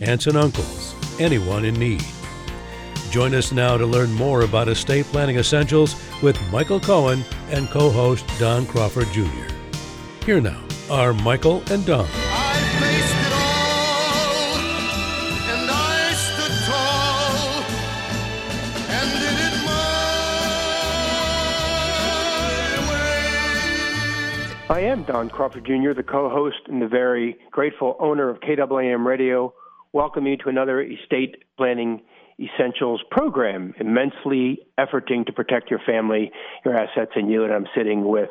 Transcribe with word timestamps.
aunts 0.00 0.26
and 0.26 0.36
uncles, 0.36 0.94
anyone 1.20 1.64
in 1.64 1.74
need. 1.74 2.04
Join 3.10 3.34
us 3.34 3.52
now 3.52 3.76
to 3.76 3.86
learn 3.86 4.12
more 4.12 4.42
about 4.42 4.68
estate 4.68 5.04
planning 5.06 5.36
essentials 5.36 5.94
with 6.22 6.40
Michael 6.52 6.78
Cohen 6.80 7.24
and 7.50 7.68
co 7.68 7.90
host 7.90 8.24
Don 8.38 8.64
Crawford 8.66 9.08
Jr. 9.08 9.26
Here 10.24 10.40
now 10.40 10.62
are 10.88 11.12
Michael 11.12 11.62
and 11.70 11.84
Don. 11.84 12.06
I 12.06 12.08
faced 12.78 13.26
it 13.26 13.32
all, 13.32 14.54
and 15.50 15.70
I 15.70 16.12
stood 16.14 16.52
tall, 16.66 17.64
and 18.90 19.10
did 19.18 19.38
it 19.48 19.56
my 19.66 19.72
way. 22.92 23.24
I 24.68 24.80
am 24.82 25.02
Don 25.02 25.28
Crawford 25.30 25.64
Jr., 25.64 25.94
the 25.94 26.04
co 26.04 26.28
host 26.28 26.60
and 26.66 26.80
the 26.80 26.86
very 26.88 27.36
grateful 27.50 27.96
owner 27.98 28.28
of 28.28 28.38
KWAM 28.40 29.04
Radio. 29.04 29.52
Welcome 29.92 30.28
you 30.28 30.36
to 30.36 30.48
another 30.48 30.80
estate 30.80 31.42
planning 31.56 32.02
essentials 32.38 33.02
program, 33.10 33.74
immensely 33.80 34.60
efforting 34.78 35.26
to 35.26 35.32
protect 35.32 35.68
your 35.68 35.80
family, 35.84 36.30
your 36.64 36.76
assets, 36.76 37.10
and 37.16 37.28
you. 37.28 37.42
And 37.42 37.52
I'm 37.52 37.66
sitting 37.76 38.08
with 38.08 38.30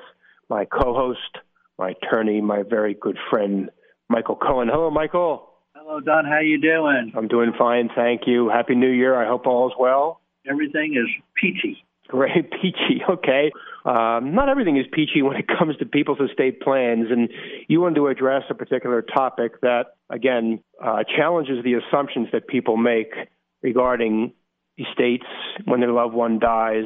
my 0.50 0.64
co 0.64 0.94
host, 0.94 1.44
my 1.78 1.92
attorney, 2.02 2.40
my 2.40 2.64
very 2.64 2.94
good 2.94 3.18
friend, 3.30 3.70
Michael 4.08 4.38
Cohen. 4.38 4.70
Hello, 4.72 4.90
Michael. 4.90 5.50
Hello, 5.76 6.00
Don. 6.00 6.24
How 6.24 6.40
you 6.40 6.62
doing? 6.62 7.12
I'm 7.14 7.28
doing 7.28 7.52
fine, 7.58 7.90
thank 7.94 8.22
you. 8.26 8.50
Happy 8.50 8.76
New 8.76 8.90
Year. 8.90 9.22
I 9.22 9.28
hope 9.28 9.46
all 9.46 9.68
is 9.68 9.74
well. 9.78 10.22
Everything 10.50 10.94
is 10.96 11.10
peachy. 11.36 11.84
Great, 12.10 12.52
peachy. 12.62 13.02
Okay. 13.08 13.52
Um, 13.86 14.36
not 14.36 14.50
everything 14.50 14.78
is 14.78 14.86
peachy 14.92 15.22
when 15.22 15.38
it 15.38 15.46
comes 15.48 15.78
to 15.78 15.86
people's 15.86 16.20
estate 16.20 16.60
plans, 16.62 17.08
and 17.10 17.30
you 17.68 17.80
wanted 17.80 17.96
to 17.96 18.08
address 18.08 18.44
a 18.50 18.54
particular 18.54 19.02
topic 19.02 19.62
that, 19.62 19.96
again, 20.10 20.62
uh, 20.84 21.04
challenges 21.16 21.64
the 21.64 21.76
assumptions 21.76 22.28
that 22.34 22.48
people 22.48 22.76
make 22.76 23.14
regarding 23.62 24.34
estates 24.78 25.26
when 25.66 25.80
their 25.80 25.92
loved 25.92 26.14
one 26.14 26.40
dies 26.40 26.86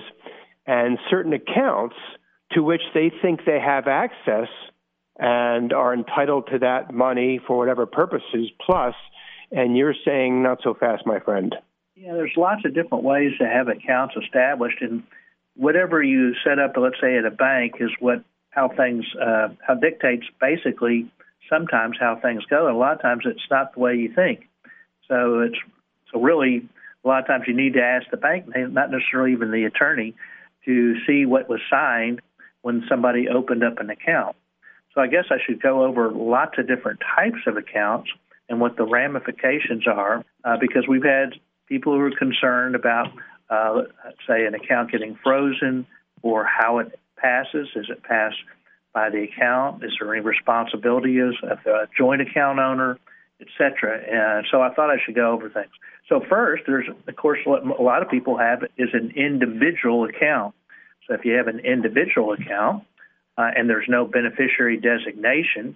and 0.66 0.98
certain 1.10 1.34
accounts 1.34 1.96
to 2.52 2.64
which 2.64 2.82
they 2.94 3.12
think 3.22 3.42
they 3.46 3.60
have 3.60 3.88
access 3.88 4.48
and 5.18 5.74
are 5.74 5.94
entitled 5.94 6.48
to 6.52 6.60
that 6.60 6.94
money 6.94 7.40
for 7.46 7.58
whatever 7.58 7.86
purposes 7.86 8.50
plus 8.66 8.96
and 9.52 9.78
you're 9.78 9.94
saying 10.06 10.42
not 10.42 10.58
so 10.64 10.74
fast 10.74 11.06
my 11.06 11.20
friend 11.20 11.56
Yeah, 12.04 12.16
there's 12.16 12.34
lots 12.36 12.66
of 12.66 12.74
different 12.74 13.06
ways 13.06 13.32
to 13.40 13.48
have 13.48 13.70
accounts 13.70 14.16
established, 14.22 14.82
and 14.82 15.04
whatever 15.56 16.04
you 16.04 16.34
set 16.44 16.60
up, 16.60 16.74
let's 16.76 17.00
say 17.00 17.16
at 17.18 17.24
a 17.24 17.32
bank, 17.32 17.76
is 17.80 17.92
what 17.98 18.26
how 18.50 18.68
things 18.68 19.06
uh, 19.16 19.48
how 19.66 19.76
dictates 19.76 20.26
basically 20.42 21.10
sometimes 21.50 21.96
how 21.98 22.20
things 22.22 22.44
go, 22.50 22.68
and 22.68 22.76
a 22.76 22.78
lot 22.78 22.92
of 22.92 23.02
times 23.02 23.24
it's 23.26 23.48
not 23.50 23.74
the 23.74 23.80
way 23.80 23.96
you 23.96 24.14
think. 24.14 24.50
So 25.08 25.40
it's 25.48 25.56
so 26.12 26.20
really 26.20 26.68
a 27.06 27.08
lot 27.08 27.22
of 27.22 27.28
times 27.28 27.46
you 27.48 27.56
need 27.56 27.76
to 27.76 27.82
ask 27.82 28.06
the 28.12 28.18
bank, 28.18 28.48
not 28.54 28.92
necessarily 28.92 29.32
even 29.32 29.52
the 29.52 29.64
attorney, 29.64 30.14
to 30.66 30.96
see 31.08 31.26
what 31.26 31.48
was 31.48 31.62
signed 31.70 32.20
when 32.64 32.84
somebody 32.90 33.30
opened 33.30 33.64
up 33.64 33.80
an 33.80 33.90
account. 33.90 34.36
So 34.94 35.00
I 35.00 35.08
guess 35.08 35.26
I 35.32 35.38
should 35.46 35.62
go 35.62 35.86
over 35.86 36.12
lots 36.12 36.58
of 36.58 36.68
different 36.68 37.00
types 37.16 37.48
of 37.48 37.56
accounts 37.56 38.10
and 38.50 38.60
what 38.60 38.76
the 38.76 38.86
ramifications 38.86 39.88
are, 39.88 40.26
uh, 40.44 40.58
because 40.60 40.86
we've 40.86 41.06
had 41.06 41.40
people 41.74 41.94
who 41.94 42.02
are 42.02 42.12
concerned 42.12 42.76
about, 42.76 43.08
uh, 43.50 43.82
say, 44.28 44.46
an 44.46 44.54
account 44.54 44.92
getting 44.92 45.18
frozen 45.24 45.88
or 46.22 46.46
how 46.46 46.78
it 46.78 47.00
passes. 47.18 47.68
Is 47.76 47.88
it 47.90 48.04
passed 48.04 48.42
by 48.94 49.10
the 49.10 49.24
account? 49.24 49.84
Is 49.84 49.92
there 50.00 50.14
any 50.14 50.24
responsibility 50.24 51.18
as 51.18 51.34
a 51.66 51.88
joint 51.98 52.22
account 52.22 52.60
owner, 52.60 53.00
et 53.42 53.48
cetera? 53.58 53.98
And 53.98 54.46
so 54.52 54.62
I 54.62 54.72
thought 54.74 54.92
I 54.92 54.98
should 55.04 55.16
go 55.16 55.32
over 55.32 55.50
things. 55.50 55.72
So 56.10 56.22
first, 56.30 56.64
there's 56.68 56.88
of 57.08 57.16
course 57.16 57.40
what 57.44 57.66
a 57.66 57.82
lot 57.82 58.04
of 58.04 58.10
people 58.12 58.38
have 58.38 58.60
is 58.78 58.90
an 58.94 59.14
individual 59.16 60.06
account. 60.06 60.54
So 61.08 61.16
if 61.16 61.26
you 61.26 61.34
have 61.40 61.48
an 61.48 61.60
individual 61.60 62.34
account 62.34 62.84
uh, 63.36 63.50
and 63.56 63.68
there's 63.68 63.90
no 63.90 64.06
beneficiary 64.06 64.78
designation, 64.78 65.76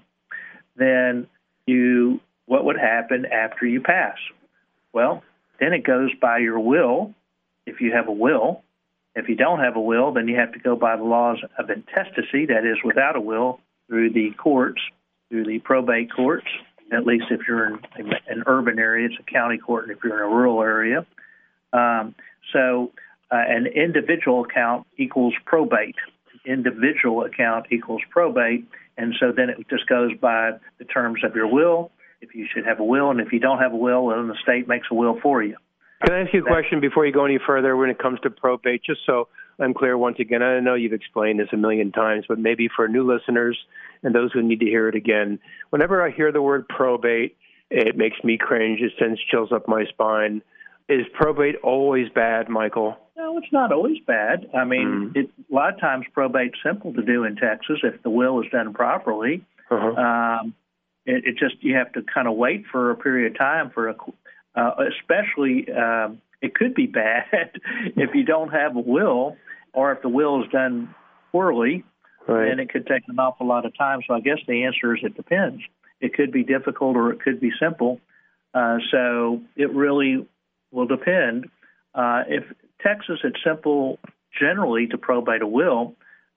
then 0.75 1.25
you 1.65 2.19
what 2.45 2.65
would 2.65 2.77
happen 2.77 3.25
after 3.25 3.65
you 3.65 3.81
pass? 3.81 4.17
Well, 4.93 5.23
then 5.59 5.73
it 5.73 5.83
goes 5.83 6.11
by 6.21 6.39
your 6.39 6.59
will, 6.59 7.13
if 7.65 7.81
you 7.81 7.93
have 7.93 8.07
a 8.07 8.11
will. 8.11 8.63
If 9.15 9.29
you 9.29 9.35
don't 9.35 9.59
have 9.59 9.75
a 9.75 9.81
will, 9.81 10.11
then 10.13 10.27
you 10.27 10.35
have 10.35 10.53
to 10.53 10.59
go 10.59 10.75
by 10.75 10.95
the 10.95 11.03
laws 11.03 11.39
of 11.57 11.69
intestacy, 11.69 12.45
that 12.47 12.65
is, 12.65 12.77
without 12.83 13.15
a 13.15 13.21
will, 13.21 13.59
through 13.87 14.11
the 14.13 14.31
courts, 14.31 14.81
through 15.29 15.45
the 15.45 15.59
probate 15.59 16.13
courts, 16.13 16.45
at 16.91 17.05
least 17.05 17.25
if 17.31 17.41
you're 17.47 17.67
in 17.67 17.79
an 18.27 18.43
urban 18.45 18.79
area, 18.79 19.07
it's 19.07 19.15
a 19.19 19.23
county 19.31 19.57
court, 19.57 19.87
and 19.87 19.97
if 19.97 20.03
you're 20.03 20.17
in 20.17 20.23
a 20.23 20.35
rural 20.35 20.61
area. 20.61 21.05
Um, 21.73 22.15
so 22.53 22.91
uh, 23.31 23.35
an 23.35 23.67
individual 23.67 24.45
account 24.45 24.87
equals 24.97 25.33
probate. 25.45 25.95
Individual 26.45 27.23
account 27.23 27.65
equals 27.71 28.01
probate, 28.09 28.65
and 28.97 29.13
so 29.19 29.33
then 29.35 29.49
it 29.49 29.67
just 29.69 29.87
goes 29.87 30.11
by 30.21 30.51
the 30.77 30.85
terms 30.85 31.23
of 31.23 31.35
your 31.35 31.47
will, 31.47 31.91
if 32.21 32.33
you 32.35 32.47
should 32.53 32.65
have 32.65 32.79
a 32.79 32.83
will, 32.83 33.09
and 33.11 33.19
if 33.19 33.31
you 33.31 33.39
don't 33.39 33.59
have 33.59 33.73
a 33.73 33.77
will, 33.77 34.07
then 34.09 34.27
the 34.27 34.35
state 34.41 34.67
makes 34.67 34.87
a 34.91 34.95
will 34.95 35.19
for 35.21 35.41
you. 35.43 35.55
can 36.03 36.13
i 36.15 36.21
ask 36.21 36.33
you 36.33 36.41
a 36.41 36.47
question 36.47 36.79
before 36.79 37.05
you 37.05 37.11
go 37.13 37.25
any 37.25 37.39
further 37.45 37.75
when 37.75 37.89
it 37.89 37.97
comes 37.99 38.19
to 38.21 38.29
probate 38.29 38.81
just 38.83 39.01
so 39.05 39.27
i'm 39.59 39.73
clear 39.73 39.97
once 39.97 40.17
again 40.19 40.43
i 40.43 40.59
know 40.59 40.75
you've 40.75 40.93
explained 40.93 41.39
this 41.39 41.47
a 41.53 41.57
million 41.57 41.91
times 41.91 42.23
but 42.29 42.37
maybe 42.37 42.67
for 42.75 42.87
new 42.87 43.03
listeners 43.03 43.57
and 44.03 44.13
those 44.13 44.31
who 44.31 44.41
need 44.43 44.59
to 44.59 44.65
hear 44.67 44.87
it 44.87 44.93
again 44.95 45.39
whenever 45.71 46.05
i 46.05 46.11
hear 46.11 46.31
the 46.31 46.41
word 46.41 46.67
probate 46.69 47.35
it 47.71 47.97
makes 47.97 48.23
me 48.23 48.37
cringe 48.37 48.79
it 48.79 48.91
sends 48.99 49.19
chills 49.31 49.51
up 49.51 49.67
my 49.67 49.85
spine 49.85 50.41
is 50.87 51.05
probate 51.13 51.55
always 51.63 52.07
bad 52.13 52.47
michael 52.47 52.95
No, 53.17 53.37
it's 53.39 53.51
not 53.51 53.71
always 53.71 53.97
bad. 54.05 54.47
I 54.53 54.63
mean, 54.63 54.87
Mm. 54.87 55.17
it, 55.19 55.29
a 55.51 55.55
lot 55.59 55.73
of 55.73 55.79
times 55.79 56.05
probate's 56.13 56.59
simple 56.63 56.93
to 56.93 57.01
do 57.01 57.23
in 57.23 57.35
Texas 57.35 57.79
if 57.83 57.95
the 58.03 58.11
will 58.11 58.39
is 58.43 58.49
done 58.51 58.71
properly. 58.73 59.41
uh-huh. 59.71 59.95
Um, 60.05 60.53
it, 61.07 61.23
it 61.25 61.37
just 61.37 61.55
you 61.61 61.75
have 61.75 61.91
to 61.93 62.03
kind 62.03 62.27
of 62.27 62.35
wait 62.35 62.65
for 62.71 62.91
a 62.91 62.95
period 62.95 63.31
of 63.31 63.37
time 63.37 63.71
for 63.73 63.89
a, 63.89 63.95
uh, 64.55 64.71
especially 64.89 65.67
um, 65.71 66.21
it 66.41 66.53
could 66.53 66.75
be 66.75 66.85
bad 66.85 67.51
if 67.95 68.13
you 68.13 68.23
don't 68.23 68.49
have 68.49 68.75
a 68.75 68.79
will 68.79 69.37
or 69.73 69.91
if 69.93 70.01
the 70.01 70.09
will 70.09 70.43
is 70.43 70.49
done 70.51 70.93
poorly, 71.31 71.83
right 72.27 72.49
then 72.49 72.59
it 72.59 72.69
could 72.69 72.85
take 72.85 73.03
an 73.07 73.19
awful 73.19 73.47
lot 73.47 73.65
of 73.65 73.75
time. 73.77 74.01
So 74.07 74.13
I 74.13 74.19
guess 74.19 74.39
the 74.47 74.65
answer 74.65 74.95
is 74.95 75.01
it 75.03 75.15
depends. 75.15 75.61
It 75.99 76.13
could 76.13 76.31
be 76.31 76.43
difficult 76.43 76.95
or 76.95 77.11
it 77.11 77.21
could 77.21 77.39
be 77.39 77.51
simple. 77.59 77.99
Uh, 78.53 78.77
so 78.91 79.41
it 79.55 79.71
really 79.73 80.27
will 80.71 80.87
depend. 80.87 81.45
Uh, 81.93 82.23
if 82.27 82.43
Texas, 82.81 83.19
it's 83.23 83.39
simple 83.43 83.99
generally 84.39 84.87
to 84.87 84.97
probate 84.97 85.41
a 85.41 85.47
will, 85.47 85.95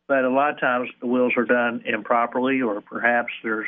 but 0.08 0.24
a 0.24 0.30
lot 0.30 0.50
of 0.50 0.60
times 0.60 0.88
the 1.00 1.06
wills 1.06 1.32
are 1.36 1.44
done 1.44 1.82
improperly, 1.86 2.62
or 2.62 2.80
perhaps 2.80 3.32
there's 3.42 3.66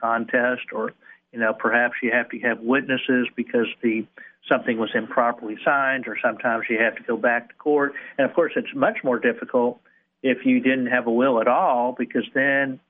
contest, 0.00 0.72
or 0.72 0.92
you 1.32 1.38
know 1.38 1.52
perhaps 1.52 1.94
you 2.02 2.10
have 2.12 2.28
to 2.30 2.38
have 2.40 2.60
witnesses 2.60 3.28
because 3.36 3.66
the 3.82 4.06
something 4.48 4.78
was 4.78 4.90
improperly 4.94 5.56
signed, 5.64 6.06
or 6.06 6.16
sometimes 6.22 6.64
you 6.68 6.78
have 6.78 6.96
to 6.96 7.02
go 7.02 7.16
back 7.16 7.48
to 7.48 7.54
court. 7.54 7.94
And 8.18 8.28
of 8.28 8.34
course, 8.34 8.52
it's 8.56 8.74
much 8.74 8.98
more 9.02 9.18
difficult 9.18 9.80
if 10.22 10.44
you 10.44 10.60
didn't 10.60 10.86
have 10.86 11.06
a 11.06 11.10
will 11.10 11.40
at 11.40 11.48
all, 11.48 11.94
because 11.98 12.24
then 12.34 12.80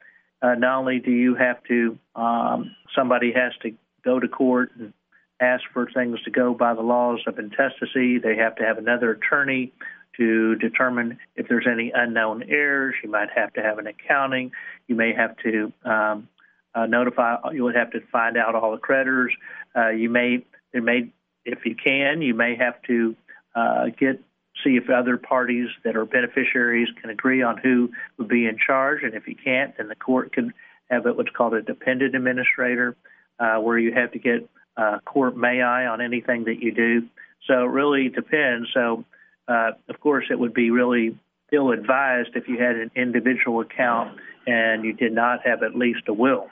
uh, 0.42 0.54
not 0.54 0.80
only 0.80 0.98
do 0.98 1.10
you 1.10 1.34
have 1.34 1.62
to, 1.64 1.98
um, 2.14 2.74
somebody 2.94 3.32
has 3.32 3.52
to 3.62 3.72
go 4.04 4.20
to 4.20 4.28
court 4.28 4.70
and 4.78 4.92
ask 5.40 5.64
for 5.72 5.88
things 5.90 6.22
to 6.22 6.30
go 6.30 6.54
by 6.54 6.74
the 6.74 6.82
laws 6.82 7.20
of 7.26 7.38
intestacy. 7.38 8.18
They 8.18 8.36
have 8.36 8.56
to 8.56 8.64
have 8.64 8.78
another 8.78 9.10
attorney 9.12 9.72
to 10.16 10.54
determine 10.56 11.18
if 11.34 11.48
there's 11.48 11.66
any 11.70 11.92
unknown 11.94 12.44
heirs. 12.44 12.94
You 13.02 13.10
might 13.10 13.30
have 13.34 13.52
to 13.54 13.62
have 13.62 13.78
an 13.78 13.86
accounting. 13.86 14.52
You 14.86 14.94
may 14.94 15.12
have 15.12 15.36
to 15.38 15.72
um, 15.84 16.28
uh, 16.74 16.86
notify. 16.86 17.36
You 17.52 17.64
would 17.64 17.76
have 17.76 17.90
to 17.92 18.00
find 18.12 18.36
out 18.36 18.54
all 18.54 18.72
the 18.72 18.78
creditors. 18.78 19.32
Uh, 19.76 19.90
you 19.90 20.10
may, 20.10 20.44
there 20.72 20.82
may, 20.82 21.10
if 21.44 21.64
you 21.64 21.74
can, 21.74 22.22
you 22.22 22.34
may 22.34 22.56
have 22.56 22.82
to 22.84 23.16
uh, 23.54 23.86
get 23.98 24.20
see 24.62 24.76
if 24.76 24.88
other 24.88 25.16
parties 25.16 25.68
that 25.84 25.96
are 25.96 26.04
beneficiaries 26.04 26.88
can 27.00 27.10
agree 27.10 27.42
on 27.42 27.58
who 27.58 27.90
would 28.18 28.28
be 28.28 28.46
in 28.46 28.56
charge. 28.56 29.02
And 29.02 29.14
if 29.14 29.26
you 29.26 29.34
can't, 29.34 29.76
then 29.76 29.88
the 29.88 29.96
court 29.96 30.32
can 30.32 30.54
have 30.90 31.06
it 31.06 31.16
what's 31.16 31.30
called 31.30 31.54
a 31.54 31.62
dependent 31.62 32.14
administrator, 32.14 32.96
uh, 33.38 33.56
where 33.56 33.78
you 33.78 33.92
have 33.92 34.12
to 34.12 34.18
get 34.18 34.48
uh, 34.76 34.98
court 35.04 35.36
may 35.36 35.60
I 35.60 35.86
on 35.86 36.00
anything 36.00 36.44
that 36.44 36.62
you 36.62 36.72
do. 36.72 37.08
So 37.46 37.64
it 37.64 37.70
really 37.70 38.08
depends. 38.08 38.68
So, 38.72 39.04
uh, 39.48 39.72
of 39.88 40.00
course, 40.00 40.26
it 40.30 40.38
would 40.38 40.54
be 40.54 40.70
really 40.70 41.16
ill 41.52 41.72
advised 41.72 42.30
if 42.34 42.48
you 42.48 42.58
had 42.58 42.76
an 42.76 42.90
individual 42.96 43.60
account 43.60 44.18
and 44.46 44.84
you 44.84 44.92
did 44.92 45.12
not 45.12 45.46
have 45.46 45.62
at 45.62 45.74
least 45.74 46.02
a 46.08 46.12
will. 46.12 46.48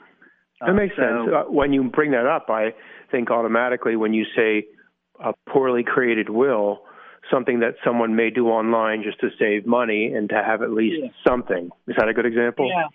That 0.61 0.73
makes 0.73 0.95
so, 0.95 1.01
sense. 1.01 1.29
Uh, 1.33 1.51
when 1.51 1.73
you 1.73 1.83
bring 1.83 2.11
that 2.11 2.25
up, 2.25 2.49
I 2.49 2.73
think 3.11 3.31
automatically 3.31 3.95
when 3.95 4.13
you 4.13 4.25
say 4.35 4.65
a 5.19 5.33
poorly 5.49 5.83
created 5.83 6.29
will, 6.29 6.81
something 7.31 7.59
that 7.59 7.75
someone 7.83 8.15
may 8.15 8.29
do 8.29 8.47
online 8.47 9.03
just 9.03 9.19
to 9.21 9.29
save 9.39 9.65
money 9.65 10.13
and 10.13 10.29
to 10.29 10.35
have 10.35 10.61
at 10.61 10.71
least 10.71 11.01
Yeah. 11.03 11.09
something. 11.25 11.69
Is 11.87 11.95
that 11.97 12.07
a 12.07 12.13
good 12.13 12.25
example? 12.25 12.69
Yeah, 12.69 12.87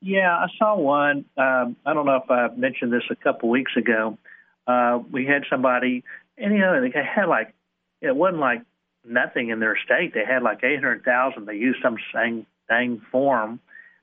yeah. 0.00 0.36
I 0.36 0.46
saw 0.58 0.76
one. 0.76 1.24
Um, 1.36 1.76
I 1.84 1.92
don't 1.92 2.06
know 2.06 2.16
if 2.16 2.30
I 2.30 2.48
mentioned 2.56 2.92
this 2.92 3.04
a 3.10 3.16
couple 3.16 3.48
weeks 3.50 3.72
ago. 3.76 4.18
Uh, 4.66 5.00
we 5.10 5.26
had 5.26 5.44
somebody, 5.50 6.04
and 6.38 6.54
you 6.54 6.60
know, 6.60 6.80
they 6.80 6.90
had 6.90 7.26
like 7.26 7.54
it 8.00 8.16
wasn't 8.16 8.40
like 8.40 8.62
nothing 9.04 9.50
in 9.50 9.60
their 9.60 9.76
estate. 9.76 10.14
They 10.14 10.24
had 10.24 10.42
like 10.42 10.64
eight 10.64 10.76
hundred 10.76 11.04
thousand. 11.04 11.46
They 11.46 11.56
used 11.56 11.80
some 11.82 11.98
dang, 12.12 12.46
dang 12.68 13.02
form, 13.12 13.60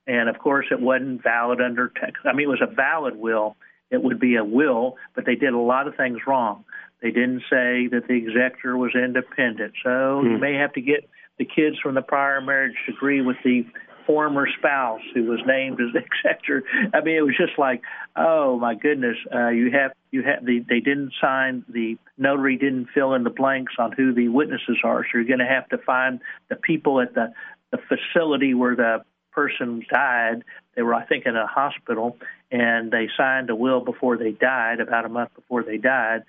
and 0.08 0.30
of 0.30 0.40
course, 0.40 0.68
it 0.72 0.80
wasn't 0.80 1.24
valid 1.24 1.62
under 1.62 1.90
Texas. 1.90 2.24
I 2.26 2.34
mean, 2.34 2.48
it 2.48 2.50
was 2.50 2.62
a 2.62 2.74
valid 2.74 3.16
will. 3.16 3.56
It 3.90 4.02
would 4.02 4.20
be 4.20 4.36
a 4.36 4.44
will, 4.44 4.98
but 5.16 5.26
they 5.26 5.36
did 5.36 5.54
a 5.54 5.60
lot 5.60 5.88
of 5.88 5.96
things 5.96 6.20
wrong. 6.26 6.64
They 7.02 7.12
didn't 7.12 7.42
say 7.50 7.88
that 7.88 8.04
the 8.08 8.14
executor 8.14 8.78
was 8.78 8.96
independent. 8.96 9.74
So 9.84 10.24
you 10.24 10.36
Hmm. 10.36 10.40
may 10.40 10.54
have 10.56 10.74
to 10.74 10.82
get 10.82 11.10
the 11.38 11.46
kids 11.46 11.78
from 11.80 11.96
the 11.96 12.02
prior 12.02 12.42
marriage 12.42 12.76
to 12.86 12.94
agree 12.94 13.22
with 13.22 13.38
the 13.44 13.66
former 14.06 14.48
spouse 14.58 15.02
who 15.14 15.24
was 15.26 15.40
named 15.46 15.80
as 15.80 15.90
executor. 16.26 16.64
I 16.94 17.02
mean, 17.02 17.16
it 17.18 17.22
was 17.22 17.36
just 17.38 17.58
like, 17.58 17.82
oh 18.16 18.58
my 18.60 18.76
goodness, 18.76 19.18
uh, 19.34 19.50
you 19.50 19.72
have 19.72 19.92
you 20.12 20.24
have 20.24 20.46
the 20.46 20.60
they 20.68 20.80
didn't 20.80 21.14
sign 21.20 21.64
the 21.70 21.98
notary 22.18 22.58
didn't 22.58 22.88
fill 22.94 23.14
in 23.14 23.24
the 23.24 23.30
blanks 23.30 23.74
on 23.80 23.92
who 23.92 24.14
the 24.14 24.28
witnesses 24.30 24.78
are. 24.84 25.04
So 25.04 25.18
you're 25.18 25.26
going 25.26 25.40
to 25.40 25.46
have 25.46 25.68
to 25.70 25.78
find 25.80 26.20
the 26.50 26.56
people 26.56 27.02
at 27.02 27.14
the 27.14 27.34
the 27.72 27.78
facility 27.88 28.54
where 28.54 28.76
the 28.76 29.04
person 29.32 29.86
died. 29.90 30.44
They 30.76 30.82
were, 30.82 30.94
I 30.94 31.06
think, 31.06 31.26
in 31.26 31.36
a 31.36 31.48
hospital, 31.48 32.18
and 32.52 32.92
they 32.92 33.10
signed 33.18 33.50
a 33.50 33.56
will 33.56 33.82
before 33.82 34.18
they 34.18 34.32
died, 34.32 34.80
about 34.80 35.06
a 35.06 35.10
month 35.10 35.34
before 35.36 35.64
they 35.64 35.78
died, 35.78 36.24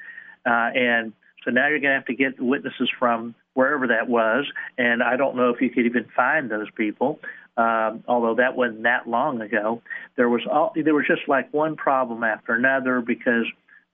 uh, 0.45 0.71
and 0.75 1.13
so 1.45 1.51
now 1.51 1.69
you're 1.69 1.81
going 1.81 1.91
to 1.91 1.97
have 1.97 2.07
to 2.07 2.15
get 2.15 2.41
witnesses 2.41 2.91
from 2.99 3.35
wherever 3.55 3.89
that 3.89 4.09
was, 4.09 4.47
and 4.79 5.03
I 5.03 5.17
don't 5.17 5.37
know 5.37 5.51
if 5.51 5.61
you 5.61 5.71
could 5.71 5.87
even 5.87 6.07
find 6.15 6.51
those 6.51 6.71
people. 6.71 7.21
Um, 7.57 8.03
although 8.09 8.37
that 8.37 8.57
wasn't 8.57 8.85
that 8.85 9.07
long 9.07 9.43
ago, 9.43 9.83
there 10.17 10.29
was 10.29 10.43
all, 10.51 10.73
there 10.75 10.95
was 10.95 11.05
just 11.07 11.29
like 11.29 11.53
one 11.53 11.77
problem 11.77 12.25
after 12.25 12.55
another 12.55 13.03
because 13.03 13.45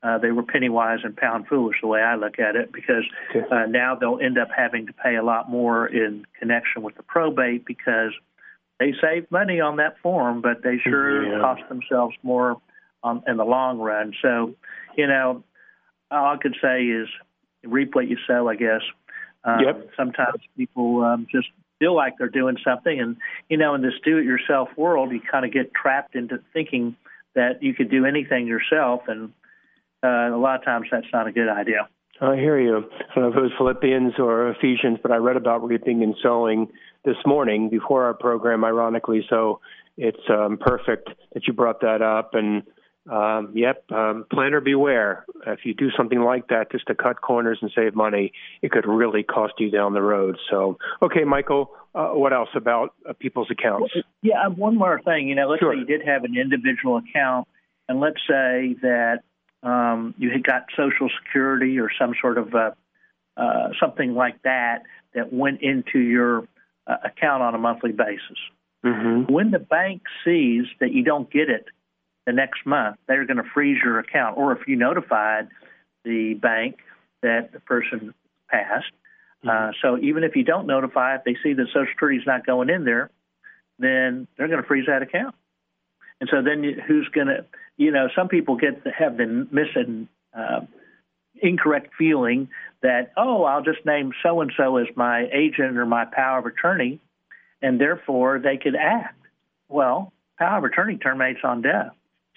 uh, 0.02 0.18
they 0.18 0.30
were 0.30 0.44
penny 0.44 0.68
wise 0.68 1.00
and 1.02 1.16
pound 1.16 1.48
foolish 1.48 1.78
the 1.80 1.88
way 1.88 2.00
I 2.00 2.14
look 2.14 2.38
at 2.38 2.54
it. 2.54 2.70
Because 2.72 3.04
uh, 3.50 3.66
now 3.68 3.96
they'll 3.96 4.20
end 4.22 4.38
up 4.38 4.48
having 4.56 4.86
to 4.86 4.92
pay 4.92 5.16
a 5.16 5.24
lot 5.24 5.50
more 5.50 5.88
in 5.88 6.24
connection 6.38 6.82
with 6.82 6.94
the 6.94 7.02
probate 7.02 7.64
because 7.64 8.12
they 8.78 8.94
saved 9.00 9.30
money 9.30 9.60
on 9.60 9.76
that 9.76 9.98
form, 10.02 10.40
but 10.40 10.62
they 10.62 10.78
sure 10.78 11.24
Yeah. 11.24 11.40
cost 11.40 11.68
themselves 11.68 12.16
more 12.22 12.60
um, 13.02 13.22
in 13.26 13.36
the 13.36 13.44
long 13.44 13.78
run. 13.78 14.12
So, 14.22 14.54
you 14.96 15.06
know, 15.06 15.42
all 16.10 16.34
I 16.34 16.36
could 16.36 16.56
say 16.62 16.84
is 16.84 17.08
reap 17.64 17.94
what 17.94 18.08
you 18.08 18.16
sow, 18.26 18.48
I 18.48 18.56
guess. 18.56 18.82
Um, 19.44 19.60
Yep. 19.60 19.90
Sometimes 19.96 20.40
people 20.56 21.02
um, 21.04 21.26
just 21.30 21.48
feel 21.78 21.94
like 21.94 22.18
they're 22.18 22.28
doing 22.28 22.56
something, 22.64 23.00
and 23.00 23.16
you 23.48 23.56
know, 23.56 23.74
in 23.74 23.82
this 23.82 23.94
do-it-yourself 24.04 24.68
world, 24.76 25.12
you 25.12 25.20
kind 25.20 25.44
of 25.44 25.52
get 25.52 25.72
trapped 25.74 26.16
into 26.16 26.40
thinking 26.52 26.96
that 27.34 27.62
you 27.62 27.72
could 27.72 27.88
do 27.88 28.04
anything 28.04 28.48
yourself, 28.48 29.02
and 29.06 29.32
uh, 30.02 30.34
a 30.34 30.36
lot 30.36 30.58
of 30.58 30.64
times 30.64 30.88
that's 30.90 31.06
not 31.12 31.28
a 31.28 31.32
good 31.32 31.48
idea. 31.48 31.88
I 32.20 32.36
hear 32.36 32.58
you. 32.58 32.78
I 32.78 33.14
don't 33.14 33.24
know 33.24 33.30
if 33.30 33.36
it 33.36 33.40
was 33.40 33.52
Philippians 33.56 34.14
or 34.18 34.50
Ephesians, 34.50 34.98
but 35.02 35.12
I 35.12 35.16
read 35.16 35.36
about 35.36 35.66
reaping 35.66 36.02
and 36.02 36.14
sowing 36.22 36.68
this 37.04 37.16
morning 37.24 37.70
before 37.70 38.04
our 38.04 38.14
program, 38.14 38.64
ironically. 38.64 39.24
So 39.30 39.60
it's 39.96 40.18
um, 40.28 40.58
perfect 40.60 41.10
that 41.34 41.46
you 41.46 41.52
brought 41.52 41.80
that 41.82 42.02
up. 42.02 42.34
And 42.34 42.64
um, 43.10 43.52
yep, 43.54 43.84
um, 43.92 44.26
planner 44.32 44.60
beware. 44.60 45.24
If 45.46 45.60
you 45.64 45.74
do 45.74 45.90
something 45.96 46.20
like 46.20 46.48
that 46.48 46.72
just 46.72 46.86
to 46.88 46.94
cut 46.94 47.20
corners 47.20 47.58
and 47.62 47.70
save 47.74 47.94
money, 47.94 48.32
it 48.62 48.72
could 48.72 48.86
really 48.86 49.22
cost 49.22 49.54
you 49.58 49.70
down 49.70 49.94
the 49.94 50.02
road. 50.02 50.36
So, 50.50 50.76
okay, 51.00 51.24
Michael, 51.24 51.70
uh, 51.94 52.08
what 52.08 52.32
else 52.32 52.50
about 52.54 52.94
uh, 53.08 53.12
people's 53.18 53.48
accounts? 53.50 53.94
Yeah, 54.22 54.48
one 54.48 54.76
more 54.76 55.00
thing. 55.02 55.28
You 55.28 55.36
know, 55.36 55.48
let's 55.48 55.60
Sure. 55.60 55.72
say 55.72 55.78
you 55.78 55.86
did 55.86 56.06
have 56.06 56.24
an 56.24 56.36
individual 56.36 56.98
account, 56.98 57.48
and 57.88 58.00
let's 58.00 58.20
say 58.28 58.74
that 58.82 59.20
um, 59.62 60.14
you 60.18 60.30
had 60.30 60.44
got 60.44 60.66
Social 60.76 61.10
Security 61.22 61.78
or 61.78 61.90
some 61.98 62.14
sort 62.20 62.38
of 62.38 62.54
uh, 62.54 62.70
uh, 63.36 63.68
something 63.80 64.14
like 64.14 64.42
that 64.42 64.82
that 65.14 65.32
went 65.32 65.62
into 65.62 65.98
your 65.98 66.46
uh, 66.86 66.96
account 67.04 67.42
on 67.42 67.54
a 67.54 67.58
monthly 67.58 67.92
basis. 67.92 68.38
Mm-hmm. 68.84 69.32
When 69.32 69.50
the 69.50 69.58
bank 69.58 70.02
sees 70.24 70.64
that 70.80 70.92
you 70.92 71.02
don't 71.02 71.30
get 71.30 71.48
it 71.48 71.66
the 72.26 72.32
next 72.32 72.64
month, 72.64 72.96
they're 73.06 73.24
going 73.26 73.38
to 73.38 73.50
freeze 73.54 73.78
your 73.82 73.98
account. 73.98 74.36
Or 74.36 74.52
if 74.52 74.66
you 74.68 74.76
notified 74.76 75.48
the 76.04 76.34
bank 76.34 76.78
that 77.22 77.52
the 77.52 77.60
person 77.60 78.14
passed, 78.48 78.92
uh, 79.48 79.70
so 79.82 79.98
even 79.98 80.24
if 80.24 80.34
you 80.36 80.44
don't 80.44 80.66
notify, 80.66 81.16
if 81.16 81.24
they 81.24 81.36
see 81.42 81.52
that 81.52 81.66
Social 81.68 81.86
Security 81.92 82.18
is 82.18 82.26
not 82.26 82.44
going 82.44 82.70
in 82.70 82.84
there, 82.84 83.10
then 83.78 84.26
they're 84.36 84.48
going 84.48 84.60
to 84.60 84.66
freeze 84.66 84.86
that 84.86 85.02
account. 85.02 85.34
And 86.20 86.28
so 86.32 86.42
then 86.42 86.64
you, 86.64 86.80
who's 86.86 87.08
going 87.14 87.28
to, 87.28 87.44
you 87.76 87.92
know, 87.92 88.08
some 88.14 88.28
people 88.28 88.56
get 88.56 88.84
to 88.84 88.90
have 88.90 89.16
the 89.16 89.46
missing, 89.50 90.08
uh, 90.36 90.60
incorrect 91.40 91.92
feeling 91.96 92.48
that, 92.82 93.12
oh, 93.16 93.44
I'll 93.44 93.62
just 93.62 93.84
name 93.86 94.12
so 94.22 94.40
and 94.40 94.52
so 94.56 94.78
as 94.78 94.86
my 94.96 95.28
agent 95.32 95.76
or 95.76 95.86
my 95.86 96.04
power 96.04 96.38
of 96.38 96.46
attorney, 96.46 97.00
and 97.62 97.80
therefore 97.80 98.38
they 98.38 98.56
could 98.56 98.74
act. 98.76 99.18
Well, 99.68 100.12
power 100.38 100.58
of 100.58 100.64
attorney 100.64 100.96
terminates 100.96 101.40
on 101.44 101.62
death. 101.62 101.90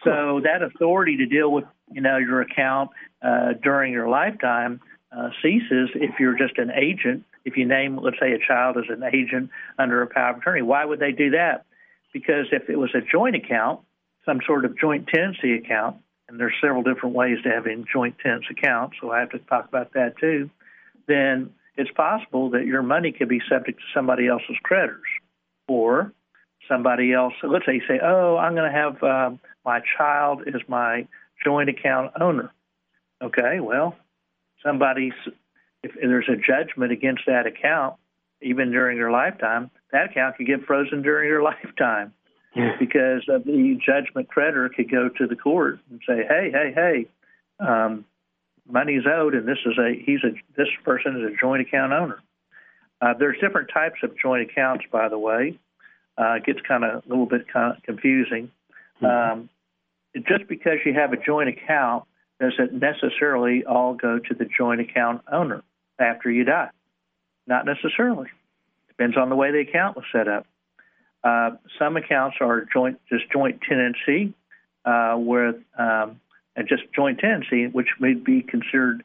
So 0.03 0.41
that 0.43 0.63
authority 0.63 1.17
to 1.17 1.25
deal 1.25 1.51
with, 1.51 1.65
you 1.91 2.01
know, 2.01 2.17
your 2.17 2.41
account 2.41 2.89
uh, 3.21 3.53
during 3.61 3.93
your 3.93 4.09
lifetime 4.09 4.81
uh, 5.15 5.29
ceases 5.41 5.89
if 5.95 6.19
you're 6.19 6.37
just 6.37 6.57
an 6.57 6.71
agent. 6.71 7.23
If 7.45 7.57
you 7.57 7.65
name, 7.65 7.97
let's 7.97 8.17
say, 8.19 8.33
a 8.33 8.39
child 8.39 8.77
as 8.77 8.85
an 8.89 9.03
agent 9.03 9.49
under 9.77 10.01
a 10.01 10.07
power 10.07 10.31
of 10.31 10.37
attorney, 10.37 10.61
why 10.61 10.85
would 10.85 10.99
they 10.99 11.11
do 11.11 11.31
that? 11.31 11.65
Because 12.13 12.47
if 12.51 12.69
it 12.69 12.77
was 12.77 12.93
a 12.93 13.01
joint 13.01 13.35
account, 13.35 13.81
some 14.25 14.39
sort 14.45 14.65
of 14.65 14.77
joint 14.77 15.07
tenancy 15.07 15.55
account, 15.55 15.97
and 16.27 16.39
there's 16.39 16.53
several 16.61 16.83
different 16.83 17.15
ways 17.15 17.37
to 17.43 17.49
having 17.49 17.85
joint 17.91 18.15
tenants 18.19 18.47
accounts, 18.49 18.97
so 19.01 19.11
I 19.11 19.19
have 19.19 19.31
to 19.31 19.39
talk 19.39 19.67
about 19.67 19.93
that 19.93 20.17
too, 20.17 20.49
then 21.07 21.51
it's 21.75 21.91
possible 21.91 22.51
that 22.51 22.65
your 22.65 22.83
money 22.83 23.11
could 23.11 23.29
be 23.29 23.41
subject 23.49 23.79
to 23.79 23.85
somebody 23.93 24.27
else's 24.27 24.57
creditors 24.63 25.01
or 25.67 26.13
somebody 26.67 27.13
else. 27.13 27.33
Let's 27.43 27.65
say 27.65 27.75
you 27.75 27.81
say, 27.87 27.99
oh, 28.01 28.37
I'm 28.37 28.55
going 28.55 28.71
to 28.71 28.77
have 28.77 29.03
um, 29.03 29.39
my 29.65 29.81
child 29.97 30.43
as 30.47 30.61
my 30.67 31.07
joint 31.43 31.69
account 31.69 32.11
owner. 32.19 32.51
Okay, 33.21 33.59
well, 33.59 33.95
somebody's, 34.63 35.13
if 35.83 35.91
there's 35.95 36.29
a 36.29 36.35
judgment 36.35 36.91
against 36.91 37.23
that 37.27 37.45
account, 37.45 37.95
even 38.41 38.71
during 38.71 38.97
your 38.97 39.11
lifetime, 39.11 39.69
that 39.91 40.11
account 40.11 40.37
could 40.37 40.47
get 40.47 40.65
frozen 40.65 41.01
during 41.01 41.27
your 41.27 41.43
lifetime 41.51 42.13
because 42.79 43.23
of 43.29 43.45
the 43.45 43.79
judgment 43.85 44.27
creditor 44.27 44.69
could 44.69 44.91
go 44.91 45.09
to 45.09 45.27
the 45.27 45.35
court 45.35 45.79
and 45.89 46.01
say, 46.07 46.25
"Hey, 46.27 46.51
hey, 46.51 46.71
hey, 46.73 47.05
um, 47.65 48.05
money's 48.69 49.03
owed, 49.05 49.35
and 49.35 49.47
this 49.47 49.59
is 49.65 49.77
a 49.77 49.93
he's 50.05 50.23
a 50.23 50.31
this 50.57 50.67
person 50.83 51.21
is 51.21 51.33
a 51.33 51.35
joint 51.39 51.61
account 51.61 51.93
owner." 51.93 52.19
Uh, 53.01 53.13
there's 53.17 53.37
different 53.39 53.69
types 53.73 53.99
of 54.03 54.11
joint 54.21 54.49
accounts, 54.49 54.85
by 54.91 55.09
the 55.09 55.17
way. 55.17 55.57
Uh, 56.17 56.33
it 56.33 56.45
gets 56.45 56.59
kind 56.67 56.83
of 56.83 57.03
a 57.03 57.09
little 57.09 57.25
bit 57.25 57.47
kind 57.51 57.75
of 57.75 57.81
confusing. 57.83 58.51
Um, 59.01 59.49
just 60.27 60.47
because 60.47 60.77
you 60.85 60.93
have 60.93 61.13
a 61.13 61.17
joint 61.17 61.49
account 61.49 62.03
doesn't 62.39 62.73
necessarily 62.73 63.63
all 63.65 63.95
go 63.95 64.19
to 64.19 64.33
the 64.33 64.45
joint 64.45 64.81
account 64.81 65.21
owner 65.31 65.63
after 65.99 66.29
you 66.29 66.43
die. 66.43 66.69
Not 67.51 67.65
necessarily. 67.65 68.29
Depends 68.87 69.17
on 69.17 69.27
the 69.27 69.35
way 69.35 69.51
the 69.51 69.59
account 69.59 69.97
was 69.97 70.05
set 70.13 70.29
up. 70.29 70.47
Uh, 71.21 71.57
some 71.77 71.97
accounts 71.97 72.37
are 72.39 72.65
joint, 72.71 73.01
just 73.09 73.29
joint 73.29 73.59
tenancy, 73.67 74.33
uh, 74.85 75.15
with 75.17 75.57
um, 75.77 76.21
and 76.55 76.69
just 76.69 76.83
joint 76.95 77.19
tenancy, 77.19 77.67
which 77.67 77.89
may 77.99 78.13
be 78.13 78.41
considered, 78.41 79.03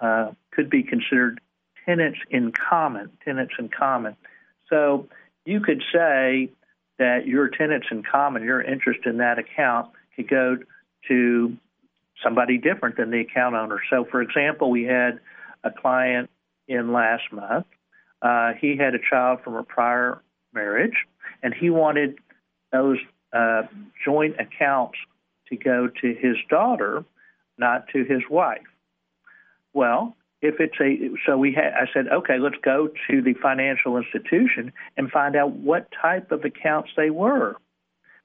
uh, 0.00 0.32
could 0.50 0.68
be 0.68 0.82
considered 0.82 1.40
tenants 1.86 2.18
in 2.30 2.50
common. 2.50 3.10
Tenants 3.24 3.54
in 3.60 3.68
common. 3.68 4.16
So 4.68 5.06
you 5.44 5.60
could 5.60 5.84
say 5.92 6.50
that 6.98 7.28
your 7.28 7.46
tenants 7.46 7.86
in 7.92 8.02
common, 8.02 8.42
your 8.42 8.60
interest 8.60 9.06
in 9.06 9.18
that 9.18 9.38
account, 9.38 9.92
could 10.16 10.28
go 10.28 10.56
to 11.06 11.56
somebody 12.24 12.58
different 12.58 12.96
than 12.96 13.12
the 13.12 13.20
account 13.20 13.54
owner. 13.54 13.80
So, 13.88 14.04
for 14.04 14.20
example, 14.20 14.68
we 14.72 14.82
had 14.82 15.20
a 15.62 15.70
client 15.70 16.28
in 16.66 16.92
last 16.92 17.30
month. 17.30 17.66
Uh, 18.24 18.54
he 18.58 18.76
had 18.76 18.94
a 18.94 18.98
child 18.98 19.40
from 19.44 19.54
a 19.54 19.62
prior 19.62 20.22
marriage, 20.54 21.06
and 21.42 21.52
he 21.52 21.68
wanted 21.68 22.16
those 22.72 22.96
uh, 23.34 23.62
joint 24.02 24.34
accounts 24.40 24.96
to 25.50 25.56
go 25.56 25.88
to 26.00 26.14
his 26.14 26.36
daughter 26.48 27.04
not 27.58 27.86
to 27.88 28.02
his 28.02 28.22
wife. 28.30 28.62
Well, 29.74 30.16
if 30.40 30.56
it's 30.58 30.74
a 30.80 31.10
so 31.26 31.36
we 31.36 31.52
had 31.52 31.72
I 31.74 31.86
said 31.92 32.08
okay 32.08 32.38
let's 32.38 32.56
go 32.62 32.88
to 33.10 33.22
the 33.22 33.34
financial 33.34 33.96
institution 33.96 34.72
and 34.96 35.10
find 35.10 35.36
out 35.36 35.52
what 35.52 35.88
type 36.00 36.32
of 36.32 36.44
accounts 36.44 36.90
they 36.96 37.08
were 37.08 37.56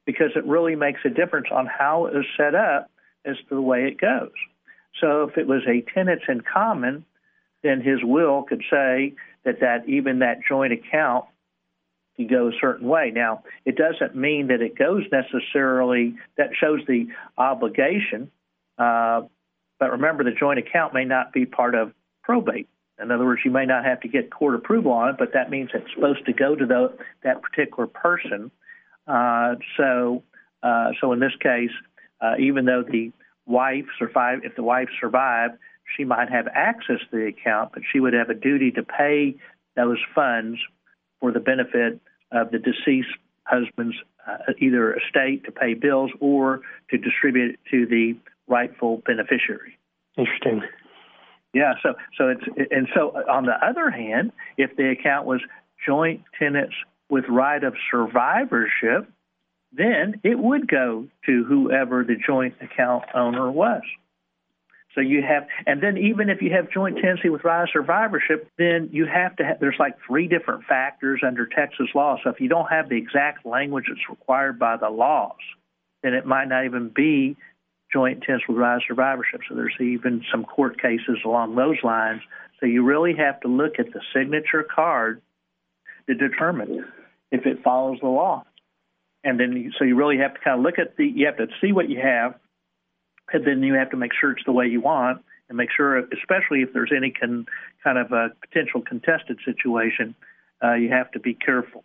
because 0.06 0.32
it 0.36 0.46
really 0.46 0.75
makes 0.75 1.00
a 1.06 1.10
difference 1.10 1.48
on 1.51 1.65
how 1.65 2.08
it 2.08 2.18
is 2.18 2.25
set 2.36 2.56
up 2.56 2.89
as 3.25 3.38
to 3.48 3.56
the 3.56 3.62
way 3.62 3.86
it 3.86 4.00
goes. 4.00 4.32
So 5.00 5.24
if 5.24 5.38
it 5.38 5.48
was 5.48 5.62
a 5.68 5.82
tenants 5.94 6.25
in 6.27 6.41
common, 6.41 7.06
then 7.63 7.82
his 7.82 8.00
will 8.03 8.44
could 8.44 8.63
say 8.70 9.13
that 9.46 9.62
that 9.62 9.88
even 9.88 10.19
that 10.19 10.39
joint 10.48 10.74
account 10.74 11.25
can 12.15 12.27
go 12.27 12.50
a 12.50 12.51
certain 12.60 12.88
way. 12.88 13.12
Now, 13.13 13.43
it 13.65 13.75
doesn't 13.77 14.15
mean 14.15 14.48
that 14.48 14.62
it 14.62 14.77
goes 14.77 15.03
necessarily, 15.12 16.15
that 16.38 16.50
shows 16.60 16.81
the 16.88 17.08
obligation, 17.38 18.31
uh, 18.77 19.22
but 19.79 19.91
remember 19.91 20.24
the 20.24 20.31
joint 20.38 20.60
account 20.60 20.93
may 20.93 21.05
not 21.05 21.31
be 21.31 21.46
part 21.46 21.75
of 21.75 21.93
probate. 22.24 22.67
In 23.01 23.12
other 23.12 23.24
words, 23.24 23.41
you 23.46 23.51
may 23.51 23.65
not 23.65 23.86
have 23.86 24.01
to 24.01 24.10
get 24.10 24.29
court 24.29 24.55
approval 24.55 24.91
on 24.91 25.10
it, 25.10 25.15
but 25.17 25.34
that 25.34 25.50
means 25.50 25.69
it's 25.74 25.89
supposed 25.96 26.25
to 26.25 26.34
go 26.34 26.53
to 26.53 26.65
the, 26.65 26.98
that 27.24 27.41
particular 27.41 27.88
person. 27.88 28.51
Uh, 29.08 29.55
so, 29.77 30.24
uh, 30.62 30.91
so 31.00 31.13
in 31.13 31.19
this 31.19 31.31
case, 31.41 31.72
uh, 32.19 32.34
even 32.38 32.65
though 32.65 32.84
the 32.84 33.13
wife 33.46 33.86
survived, 33.98 34.43
if 34.43 34.55
the 34.58 34.63
wife 34.63 34.89
survived, 35.00 35.53
she 35.96 36.03
might 36.03 36.29
have 36.29 36.48
access 36.53 37.00
to 37.12 37.17
the 37.17 37.27
account, 37.27 37.72
but 37.74 37.84
she 37.91 38.00
would 38.00 38.13
have 38.13 38.29
a 38.29 38.34
duty 38.34 38.72
to 38.72 38.84
pay 38.84 39.36
those 39.75 40.00
funds 40.13 40.60
for 41.19 41.31
the 41.31 41.39
benefit 41.39 42.00
of 42.31 42.51
the 42.51 42.60
deceased 42.60 43.10
husband's 43.43 43.96
uh, 44.27 44.53
either 44.60 44.96
estate 44.96 45.43
to 45.46 45.51
pay 45.51 45.74
bills 45.74 46.12
or 46.19 46.62
to 46.89 46.98
distribute 46.98 47.55
it 47.55 47.60
to 47.72 47.86
the 47.86 48.15
rightful 48.48 49.01
beneficiary. 49.05 49.77
Interesting. 50.17 50.62
Yeah, 51.53 51.74
so 51.81 51.96
so 52.17 52.27
it's 52.29 52.43
and 52.72 52.88
so 52.93 53.10
on 53.29 53.46
the 53.46 53.55
other 53.65 53.89
hand, 53.89 54.31
if 54.58 54.75
the 54.75 54.91
account 54.91 55.25
was 55.25 55.41
joint 55.84 56.22
tenants 56.38 56.75
with 57.10 57.25
right 57.27 57.63
of 57.63 57.74
survivorship, 57.89 59.10
then 59.72 60.19
it 60.24 60.38
would 60.38 60.67
go 60.67 61.08
to 61.25 61.43
whoever 61.46 62.03
the 62.03 62.15
joint 62.15 62.55
account 62.62 63.05
owner 63.15 63.50
was. 63.50 63.81
So 65.00 65.03
you 65.03 65.22
have, 65.22 65.48
and 65.65 65.82
then 65.82 65.98
even 65.98 66.29
if 66.29 66.41
you 66.41 66.51
have 66.51 66.70
joint 66.70 66.98
tenancy 66.98 67.29
with 67.29 67.46
right 67.46 67.63
of 67.63 67.70
survivorship, 67.72 68.51
then 68.58 68.89
you 68.91 69.06
have 69.06 69.34
to 69.38 69.46
have, 69.46 69.62
there's 69.62 69.77
like 69.79 69.94
three 70.06 70.27
different 70.27 70.65
factors 70.65 71.22
under 71.25 71.46
Texas 71.46 71.88
law. 71.96 72.18
So 72.22 72.29
if 72.32 72.41
you 72.41 72.50
don't 72.50 72.70
have 72.70 72.89
the 72.89 72.98
exact 72.98 73.46
language 73.46 73.86
that's 73.88 74.10
required 74.10 74.60
by 74.60 74.75
the 74.75 74.89
laws, 74.89 75.38
then 76.03 76.13
it 76.13 76.25
might 76.25 76.50
not 76.50 76.65
even 76.65 76.89
be 76.89 77.38
joint 77.94 78.24
tenancy 78.24 78.44
with 78.50 78.58
right 78.58 78.75
of 78.75 78.82
survivorship. 78.86 79.39
So 79.48 79.56
there's 79.56 79.77
even 79.79 80.22
some 80.29 80.44
court 80.44 80.82
cases 80.82 81.20
along 81.24 81.56
those 81.56 81.77
lines. 81.82 82.20
So 82.60 82.65
you 82.65 82.84
really 82.84 83.15
have 83.15 83.39
to 83.41 83.48
look 83.48 83.79
at 83.79 83.94
the 83.94 84.01
signature 84.13 84.63
card 84.63 85.22
to 86.10 86.13
determine 86.13 86.84
if 87.32 87.46
it 87.46 87.63
follows 87.63 88.00
the 88.01 88.10
law. 88.10 88.44
And 89.24 89.39
then, 89.39 89.72
so 89.79 89.86
you 89.86 89.96
really 89.96 90.18
have 90.18 90.34
to 90.34 90.39
kind 90.41 90.60
of 90.60 90.63
look 90.65 90.77
at 90.77 90.98
the, 90.98 91.06
you 91.06 91.25
have 91.27 91.38
to 91.38 91.48
see 91.62 91.72
what 91.72 91.89
you 91.89 92.01
have, 92.01 92.36
and 93.33 93.45
then 93.45 93.63
you 93.63 93.74
have 93.75 93.91
to 93.91 93.98
make 93.98 94.12
sure 94.19 94.31
it's 94.31 94.45
the 94.45 94.51
way 94.51 94.67
you 94.67 94.81
want, 94.81 95.21
and 95.50 95.57
make 95.57 95.69
sure, 95.75 95.98
especially 95.98 96.62
if 96.62 96.74
there's 96.74 96.91
any 96.95 97.12
kind 97.12 97.98
of 97.98 98.12
a 98.12 98.29
potential 98.41 98.81
contested 98.81 99.39
situation, 99.43 100.15
uh, 100.63 100.74
you 100.74 100.89
have 100.89 101.12
to 101.12 101.19
be 101.19 101.33
careful. 101.33 101.83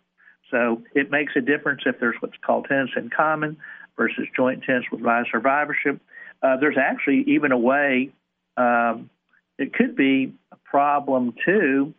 So 0.51 0.83
it 0.93 1.09
makes 1.09 1.33
a 1.35 1.41
difference 1.41 1.81
if 1.85 1.99
there's 1.99 2.15
what's 2.19 2.37
called 2.45 2.65
tenants 2.69 2.93
in 2.95 3.09
common 3.09 3.57
versus 3.97 4.27
joint 4.35 4.63
tenants 4.63 4.87
with 4.91 5.01
right 5.01 5.25
survivorship. 5.31 5.99
Uh, 6.43 6.57
there's 6.57 6.77
actually 6.77 7.23
even 7.27 7.51
a 7.51 7.57
way, 7.57 8.11
um, 8.57 9.09
it 9.57 9.73
could 9.73 9.95
be 9.95 10.33
a 10.51 10.57
problem 10.57 11.33
too. 11.43 11.93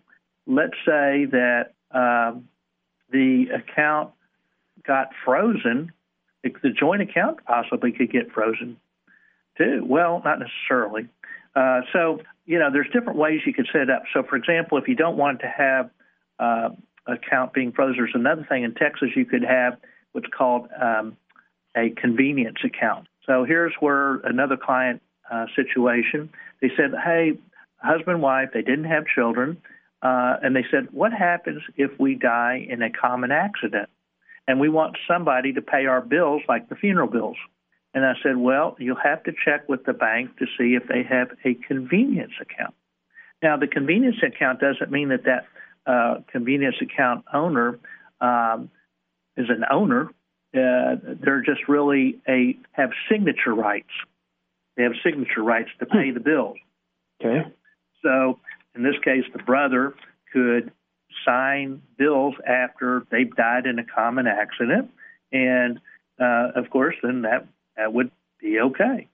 Let's 0.47 0.77
say 0.85 1.27
that 1.33 1.73
um, 1.91 2.49
the 3.11 3.47
account 3.53 4.13
got 4.87 5.11
frozen, 5.25 5.93
the 6.45 6.71
joint 6.71 7.03
account 7.03 7.39
possibly 7.45 7.91
could 7.91 8.13
get 8.13 8.31
frozen 8.31 8.77
too. 9.59 9.85
Well, 9.87 10.23
not 10.25 10.39
necessarily. 10.39 11.09
Uh, 11.55 11.81
so, 11.93 12.21
you 12.45 12.59
know, 12.59 12.71
there's 12.71 12.89
different 12.93 13.19
ways 13.19 13.41
you 13.47 13.55
could 13.55 13.69
set 13.73 13.83
it 13.83 13.91
up. 13.91 14.03
So, 14.13 14.23
for 14.23 14.37
example, 14.37 14.79
if 14.79 14.89
you 14.89 14.95
don't 14.95 15.17
want 15.17 15.41
to 15.41 15.47
have 15.49 15.91
uh, 16.39 16.69
account 17.07 17.53
being 17.55 17.73
frozen, 17.73 17.97
there's 17.97 18.11
another 18.15 18.47
thing 18.49 18.65
in 18.65 18.75
Texas 18.75 19.09
you 19.17 19.25
could 19.25 19.43
have 19.43 19.79
what's 20.13 20.29
called 20.37 20.69
um, 20.81 21.17
a 21.77 21.91
convenience 21.91 22.59
account. 22.65 23.07
So 23.27 23.45
here's 23.45 23.75
where 23.81 24.17
another 24.17 24.57
client 24.57 25.03
uh, 25.31 25.47
situation. 25.55 26.31
They 26.63 26.71
said, 26.77 26.93
"Hey, 27.05 27.39
husband, 27.79 28.23
wife, 28.23 28.51
they 28.55 28.63
didn't 28.63 28.85
have 28.85 29.05
children, 29.07 29.61
uh, 30.03 30.37
and 30.43 30.57
they 30.57 30.65
said, 30.71 30.89
what 30.93 31.13
happens 31.13 31.63
if 31.77 31.91
we 31.99 32.15
die 32.15 32.67
in 32.69 32.83
a 32.83 32.91
common 32.91 33.31
accident, 33.31 33.91
and 34.49 34.59
we 34.61 34.69
want 34.69 34.97
somebody 35.07 35.53
to 35.53 35.61
pay 35.61 35.87
our 35.87 36.01
bills, 36.01 36.43
like 36.49 36.69
the 36.69 36.77
funeral 36.77 37.09
bills?" 37.09 37.37
And 37.97 38.05
I 38.05 38.13
said, 38.23 38.37
well, 38.37 38.77
you'll 38.79 39.01
have 39.03 39.25
to 39.25 39.33
check 39.33 39.71
with 39.71 39.87
the 39.87 39.95
bank 39.95 40.37
to 40.37 40.45
see 40.59 40.75
if 40.75 40.87
they 40.87 41.03
have 41.03 41.29
a 41.47 41.55
convenience 41.55 42.35
account. 42.43 42.75
Now, 43.43 43.57
the 43.57 43.67
convenience 43.67 44.17
account 44.23 44.61
doesn't 44.61 44.91
mean 44.91 45.09
that 45.09 45.25
that 45.25 45.47
uh, 45.91 46.21
convenience 46.31 46.77
account 46.83 47.25
owner 47.33 47.79
um, 48.21 48.69
is 49.39 49.47
an 49.49 49.65
owner. 49.71 50.11
Uh, 50.55 50.97
they're 51.23 51.41
just 51.41 51.69
really 51.69 52.19
a 52.29 52.59
have 52.73 52.91
signature 53.11 53.55
rights. 53.55 53.89
They 54.77 54.83
have 54.83 54.93
signature 55.03 55.43
rights 55.43 55.71
to 55.79 55.87
pay 55.87 56.11
the 56.11 56.21
bills. 56.21 56.59
Okay. 57.25 57.51
So 58.03 58.39
in 58.75 58.83
this 58.83 58.97
case, 59.03 59.25
the 59.33 59.43
brother 59.43 59.95
could 60.35 60.71
sign 61.25 61.81
bills 61.97 62.35
after 62.47 63.07
they've 63.11 63.35
died 63.35 63.65
in 63.65 63.79
a 63.79 63.85
common 63.85 64.27
accident, 64.27 64.91
and 65.33 65.81
uh, 66.21 66.49
of 66.55 66.69
course, 66.69 66.95
then 67.03 67.23
that 67.23 67.47
that 67.77 67.93
would 67.93 68.11
be 68.41 68.61
okay. 68.61 69.09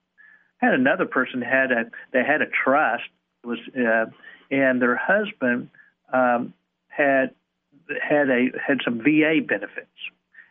Had 0.58 0.74
another 0.74 1.06
person 1.06 1.42
had 1.42 1.72
a 1.72 1.90
they 2.12 2.22
had 2.24 2.42
a 2.42 2.46
trust 2.46 3.04
was 3.44 3.58
uh, 3.76 4.06
and 4.50 4.80
their 4.80 4.96
husband 4.96 5.70
um, 6.12 6.54
had 6.88 7.34
had 8.00 8.28
a 8.30 8.50
had 8.64 8.78
some 8.84 8.98
VA 8.98 9.40
benefits, 9.46 9.88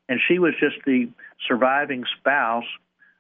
and 0.09 0.19
she 0.27 0.39
was 0.39 0.53
just 0.59 0.75
the 0.85 1.09
surviving 1.47 2.03
spouse. 2.19 2.65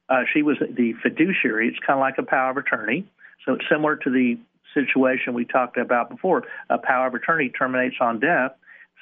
Uh, 0.09 0.23
she 0.33 0.41
was 0.41 0.57
the 0.59 0.93
fiduciary. 1.01 1.69
It's 1.69 1.79
kind 1.79 1.97
of 1.97 2.01
like 2.01 2.17
a 2.17 2.23
power 2.23 2.51
of 2.51 2.57
attorney. 2.57 3.05
So 3.45 3.53
it's 3.53 3.65
similar 3.69 3.95
to 3.95 4.09
the 4.09 4.37
situation 4.73 5.33
we 5.33 5.45
talked 5.45 5.77
about 5.77 6.09
before. 6.09 6.43
A 6.69 6.77
power 6.77 7.07
of 7.07 7.13
attorney 7.13 7.49
terminates 7.49 7.95
on 8.01 8.19
death. 8.19 8.51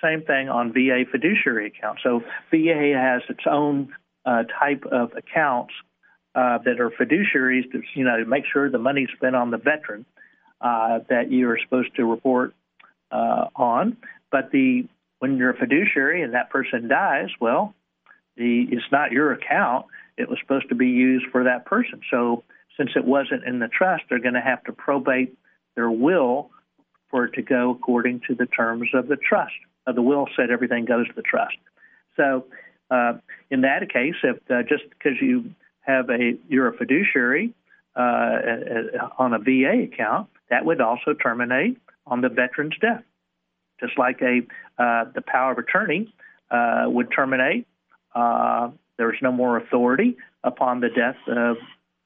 Same 0.01 0.21
thing 0.21 0.49
on 0.49 0.71
VA 0.71 1.03
fiduciary 1.11 1.67
account. 1.67 1.99
So 2.03 2.23
VA 2.51 2.93
has 2.95 3.21
its 3.27 3.43
own 3.49 3.93
uh, 4.25 4.43
type 4.59 4.83
of 4.91 5.11
accounts 5.15 5.73
uh, 6.35 6.59
that 6.59 6.79
are 6.79 6.91
fiduciaries 6.91 7.69
to 7.71 7.81
you 7.95 8.03
know 8.03 8.23
make 8.25 8.43
sure 8.51 8.69
the 8.69 8.77
money's 8.77 9.09
spent 9.15 9.35
on 9.35 9.51
the 9.51 9.57
veteran 9.57 10.05
uh, 10.61 10.99
that 11.09 11.31
you 11.31 11.49
are 11.49 11.59
supposed 11.63 11.95
to 11.95 12.05
report 12.05 12.53
uh, 13.11 13.45
on. 13.55 13.97
But 14.31 14.51
the 14.51 14.87
when 15.19 15.37
you're 15.37 15.51
a 15.51 15.57
fiduciary 15.57 16.21
and 16.21 16.33
that 16.33 16.49
person 16.49 16.87
dies, 16.87 17.29
well, 17.39 17.73
the 18.37 18.67
it's 18.71 18.91
not 18.91 19.11
your 19.11 19.31
account. 19.31 19.85
It 20.17 20.29
was 20.29 20.37
supposed 20.41 20.69
to 20.69 20.75
be 20.75 20.87
used 20.87 21.25
for 21.31 21.45
that 21.45 21.65
person. 21.65 22.01
So 22.11 22.43
since 22.77 22.91
it 22.95 23.05
wasn't 23.05 23.43
in 23.45 23.59
the 23.59 23.67
trust, 23.67 24.03
they're 24.09 24.19
going 24.19 24.33
to 24.33 24.41
have 24.41 24.63
to 24.65 24.73
probate 24.73 25.37
their 25.75 25.89
will 25.89 26.51
for 27.09 27.25
it 27.25 27.33
to 27.33 27.41
go 27.41 27.71
according 27.71 28.21
to 28.27 28.35
the 28.35 28.45
terms 28.45 28.89
of 28.93 29.07
the 29.07 29.17
trust. 29.17 29.53
Uh, 29.87 29.91
the 29.91 30.01
will 30.01 30.27
said 30.35 30.51
everything 30.51 30.85
goes 30.85 31.07
to 31.07 31.13
the 31.15 31.21
trust. 31.21 31.57
So 32.15 32.45
uh, 32.89 33.13
in 33.49 33.61
that 33.61 33.91
case, 33.91 34.15
if 34.23 34.37
uh, 34.49 34.63
just 34.63 34.83
because 34.89 35.21
you 35.21 35.51
have 35.81 36.09
a 36.09 36.37
you're 36.47 36.67
a 36.67 36.77
fiduciary 36.77 37.53
uh, 37.95 38.37
on 39.17 39.33
a 39.33 39.39
VA 39.39 39.83
account, 39.91 40.29
that 40.49 40.65
would 40.65 40.81
also 40.81 41.13
terminate 41.13 41.77
on 42.07 42.21
the 42.21 42.29
veteran's 42.29 42.77
death, 42.79 43.03
just 43.79 43.97
like 43.97 44.21
a 44.21 44.41
uh, 44.81 45.05
the 45.13 45.21
power 45.21 45.51
of 45.51 45.57
attorney 45.57 46.13
uh, 46.51 46.85
would 46.87 47.11
terminate. 47.11 47.67
Uh, 48.13 48.69
there's 48.97 49.17
no 49.21 49.31
more 49.31 49.57
authority 49.57 50.17
upon 50.43 50.79
the 50.79 50.89
death 50.89 51.17
of 51.27 51.57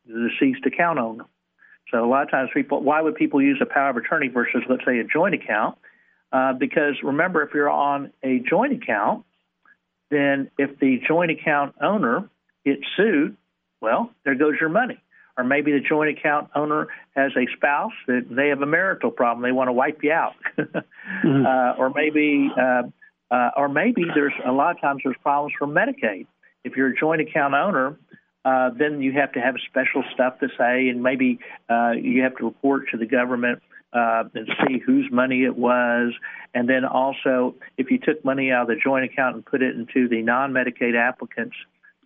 the 0.05 0.29
deceased 0.29 0.65
account 0.65 0.99
owner. 0.99 1.25
So 1.91 2.03
a 2.03 2.07
lot 2.07 2.23
of 2.23 2.31
times 2.31 2.49
people, 2.53 2.81
why 2.81 3.01
would 3.01 3.15
people 3.15 3.41
use 3.41 3.59
a 3.61 3.65
power 3.65 3.89
of 3.89 3.97
attorney 3.97 4.27
versus 4.27 4.63
let's 4.69 4.83
say 4.85 4.99
a 4.99 5.03
joint 5.03 5.35
account? 5.35 5.77
Uh, 6.31 6.53
because 6.53 6.95
remember, 7.03 7.43
if 7.43 7.53
you're 7.53 7.69
on 7.69 8.11
a 8.23 8.39
joint 8.39 8.73
account, 8.73 9.23
then 10.13 10.51
if 10.57 10.79
the 10.79 10.99
joint 11.07 11.31
account 11.31 11.75
owner 11.81 12.29
gets 12.65 12.83
sued, 12.95 13.35
well, 13.81 14.11
there 14.23 14.35
goes 14.35 14.53
your 14.59 14.69
money. 14.69 15.01
Or 15.37 15.43
maybe 15.43 15.71
the 15.71 15.79
joint 15.79 16.15
account 16.15 16.51
owner 16.55 16.87
has 17.15 17.31
a 17.35 17.47
spouse 17.55 17.91
that 18.07 18.27
they 18.29 18.49
have 18.49 18.61
a 18.61 18.67
marital 18.67 19.09
problem, 19.09 19.43
they 19.43 19.51
want 19.51 19.67
to 19.67 19.73
wipe 19.73 20.03
you 20.03 20.11
out. 20.11 20.33
mm-hmm. 20.57 21.45
uh, 21.45 21.73
or 21.77 21.89
maybe, 21.89 22.51
uh, 22.55 22.83
uh, 23.33 23.49
or 23.57 23.67
maybe 23.67 24.03
there's 24.13 24.33
a 24.45 24.51
lot 24.51 24.75
of 24.75 24.81
times 24.81 25.01
there's 25.03 25.17
problems 25.23 25.53
for 25.57 25.67
Medicaid. 25.67 26.27
If 26.63 26.77
you're 26.77 26.89
a 26.89 26.95
joint 26.95 27.21
account 27.21 27.55
owner, 27.55 27.97
uh, 28.45 28.69
then 28.77 29.01
you 29.01 29.13
have 29.13 29.31
to 29.33 29.41
have 29.41 29.55
special 29.67 30.03
stuff 30.13 30.39
to 30.39 30.49
say, 30.57 30.89
and 30.89 31.01
maybe 31.01 31.39
uh, 31.69 31.91
you 31.91 32.21
have 32.23 32.35
to 32.37 32.45
report 32.45 32.89
to 32.91 32.97
the 32.97 33.05
government 33.05 33.61
uh, 33.93 34.23
and 34.33 34.49
see 34.67 34.79
whose 34.79 35.09
money 35.11 35.43
it 35.43 35.55
was. 35.55 36.13
And 36.53 36.69
then 36.69 36.85
also, 36.85 37.55
if 37.77 37.91
you 37.91 37.99
took 37.99 38.23
money 38.25 38.51
out 38.51 38.63
of 38.63 38.67
the 38.69 38.81
joint 38.81 39.05
account 39.05 39.35
and 39.35 39.45
put 39.45 39.61
it 39.61 39.75
into 39.75 40.07
the 40.07 40.21
non 40.21 40.51
Medicaid 40.51 40.95
applicant's 40.95 41.55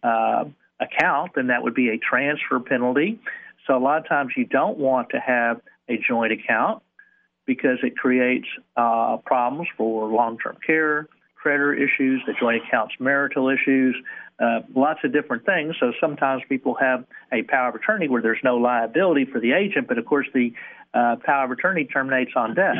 uh, 0.03 0.45
account, 0.79 1.31
then 1.35 1.47
that 1.47 1.63
would 1.63 1.73
be 1.73 1.89
a 1.89 1.97
transfer 1.97 2.59
penalty. 2.59 3.19
So 3.65 3.75
a 3.75 3.79
lot 3.79 3.97
of 3.99 4.07
times 4.07 4.31
you 4.37 4.45
don't 4.45 4.77
want 4.77 5.09
to 5.09 5.19
have 5.19 5.61
a 5.89 5.97
joint 5.97 6.31
account 6.31 6.83
because 7.45 7.79
it 7.83 7.97
creates 7.97 8.47
uh, 8.75 9.17
problems 9.25 9.69
for 9.77 10.07
long 10.07 10.37
term 10.37 10.57
care, 10.65 11.07
creditor 11.47 11.73
issues, 11.73 12.21
the 12.27 12.33
joint 12.37 12.61
accounts 12.67 12.93
marital 12.99 13.47
issues, 13.47 13.95
uh, 14.37 14.59
lots 14.75 14.99
of 15.05 15.13
different 15.13 15.45
things. 15.45 15.75
So 15.79 15.93
sometimes 16.01 16.43
people 16.49 16.75
have 16.75 17.05
a 17.31 17.43
power 17.43 17.69
of 17.69 17.75
attorney 17.75 18.09
where 18.09 18.21
there's 18.21 18.41
no 18.43 18.57
liability 18.57 19.23
for 19.31 19.39
the 19.39 19.53
agent, 19.53 19.87
but 19.87 19.97
of 19.97 20.05
course 20.05 20.27
the 20.33 20.51
uh, 20.93 21.15
power 21.23 21.45
of 21.45 21.51
attorney 21.51 21.85
terminates 21.85 22.31
on 22.35 22.53
death. 22.53 22.75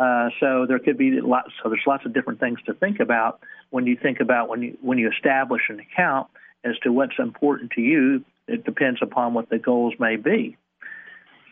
Uh, 0.00 0.30
so 0.40 0.64
there 0.66 0.78
could 0.78 0.96
be 0.96 1.20
lots. 1.20 1.50
So 1.62 1.68
there's 1.68 1.82
lots 1.86 2.06
of 2.06 2.14
different 2.14 2.40
things 2.40 2.60
to 2.64 2.72
think 2.72 2.98
about 2.98 3.40
when 3.68 3.86
you 3.86 3.94
think 4.02 4.20
about 4.20 4.48
when 4.48 4.62
you 4.62 4.78
when 4.80 4.96
you 4.96 5.10
establish 5.10 5.60
an 5.68 5.78
account 5.78 6.28
as 6.64 6.78
to 6.84 6.92
what's 6.92 7.18
important 7.18 7.72
to 7.72 7.82
you. 7.82 8.24
It 8.48 8.64
depends 8.64 9.00
upon 9.02 9.34
what 9.34 9.50
the 9.50 9.58
goals 9.58 9.92
may 9.98 10.16
be. 10.16 10.56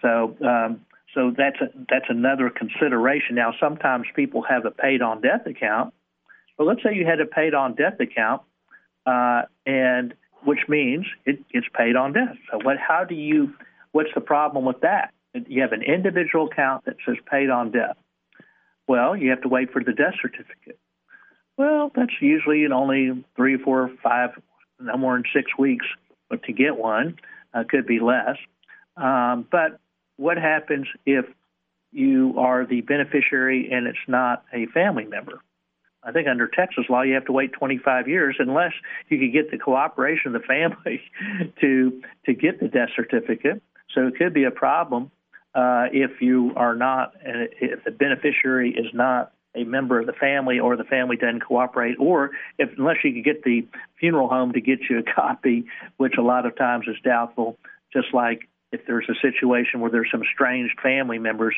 So 0.00 0.34
um, 0.42 0.80
so 1.14 1.34
that's 1.36 1.60
a, 1.60 1.68
that's 1.90 2.08
another 2.08 2.48
consideration. 2.48 3.34
Now 3.34 3.52
sometimes 3.60 4.06
people 4.16 4.42
have 4.48 4.64
a 4.64 4.70
paid 4.70 5.02
on 5.02 5.20
death 5.20 5.44
account. 5.44 5.92
But 6.60 6.66
let's 6.66 6.82
say 6.82 6.94
you 6.94 7.06
had 7.06 7.22
a 7.22 7.24
paid 7.24 7.54
on 7.54 7.74
death 7.74 7.98
account, 8.00 8.42
uh, 9.06 9.44
and 9.64 10.12
which 10.44 10.58
means 10.68 11.06
it, 11.24 11.38
it's 11.52 11.66
paid 11.74 11.96
on 11.96 12.12
death. 12.12 12.36
So 12.50 12.58
what? 12.62 12.76
How 12.76 13.02
do 13.02 13.14
you? 13.14 13.54
What's 13.92 14.10
the 14.14 14.20
problem 14.20 14.66
with 14.66 14.82
that? 14.82 15.14
You 15.32 15.62
have 15.62 15.72
an 15.72 15.82
individual 15.82 16.48
account 16.48 16.84
that 16.84 16.96
says 17.06 17.16
paid 17.30 17.48
on 17.48 17.70
death. 17.70 17.96
Well, 18.86 19.16
you 19.16 19.30
have 19.30 19.40
to 19.40 19.48
wait 19.48 19.72
for 19.72 19.82
the 19.82 19.94
death 19.94 20.12
certificate. 20.20 20.78
Well, 21.56 21.90
that's 21.94 22.12
usually 22.20 22.64
in 22.64 22.74
only 22.74 23.24
three, 23.36 23.56
four, 23.56 23.90
five, 24.02 24.32
no 24.78 24.98
more 24.98 25.14
than 25.14 25.24
six 25.34 25.50
weeks 25.58 25.86
but 26.28 26.42
to 26.42 26.52
get 26.52 26.76
one. 26.76 27.16
Uh, 27.54 27.64
could 27.66 27.86
be 27.86 28.00
less. 28.00 28.36
Um, 28.98 29.46
but 29.50 29.80
what 30.18 30.36
happens 30.36 30.88
if 31.06 31.24
you 31.90 32.34
are 32.36 32.66
the 32.66 32.82
beneficiary 32.82 33.70
and 33.72 33.86
it's 33.86 33.98
not 34.06 34.44
a 34.52 34.66
family 34.66 35.06
member? 35.06 35.40
I 36.02 36.12
think 36.12 36.28
under 36.28 36.48
Texas 36.48 36.84
law, 36.88 37.02
you 37.02 37.14
have 37.14 37.26
to 37.26 37.32
wait 37.32 37.52
25 37.52 38.08
years 38.08 38.36
unless 38.38 38.72
you 39.08 39.18
could 39.18 39.32
get 39.32 39.50
the 39.50 39.58
cooperation 39.58 40.34
of 40.34 40.40
the 40.40 40.46
family 40.46 41.02
to 41.60 42.02
to 42.26 42.34
get 42.34 42.60
the 42.60 42.68
death 42.68 42.90
certificate. 42.96 43.62
So 43.94 44.06
it 44.06 44.16
could 44.16 44.32
be 44.32 44.44
a 44.44 44.50
problem 44.50 45.10
uh, 45.54 45.86
if 45.92 46.20
you 46.20 46.52
are 46.56 46.76
not, 46.76 47.14
if 47.24 47.82
the 47.84 47.90
beneficiary 47.90 48.70
is 48.70 48.86
not 48.94 49.32
a 49.56 49.64
member 49.64 49.98
of 49.98 50.06
the 50.06 50.12
family 50.12 50.60
or 50.60 50.76
the 50.76 50.84
family 50.84 51.16
doesn't 51.16 51.40
cooperate, 51.40 51.96
or 51.98 52.30
if 52.58 52.70
unless 52.78 52.98
you 53.02 53.12
could 53.12 53.24
get 53.24 53.42
the 53.42 53.66
funeral 53.98 54.28
home 54.28 54.52
to 54.52 54.60
get 54.60 54.78
you 54.88 54.98
a 54.98 55.02
copy, 55.14 55.64
which 55.96 56.14
a 56.16 56.22
lot 56.22 56.46
of 56.46 56.56
times 56.56 56.86
is 56.86 56.96
doubtful. 57.04 57.58
Just 57.92 58.14
like 58.14 58.48
if 58.72 58.86
there's 58.86 59.08
a 59.08 59.14
situation 59.20 59.80
where 59.80 59.90
there's 59.90 60.10
some 60.10 60.22
estranged 60.22 60.78
family 60.80 61.18
members, 61.18 61.54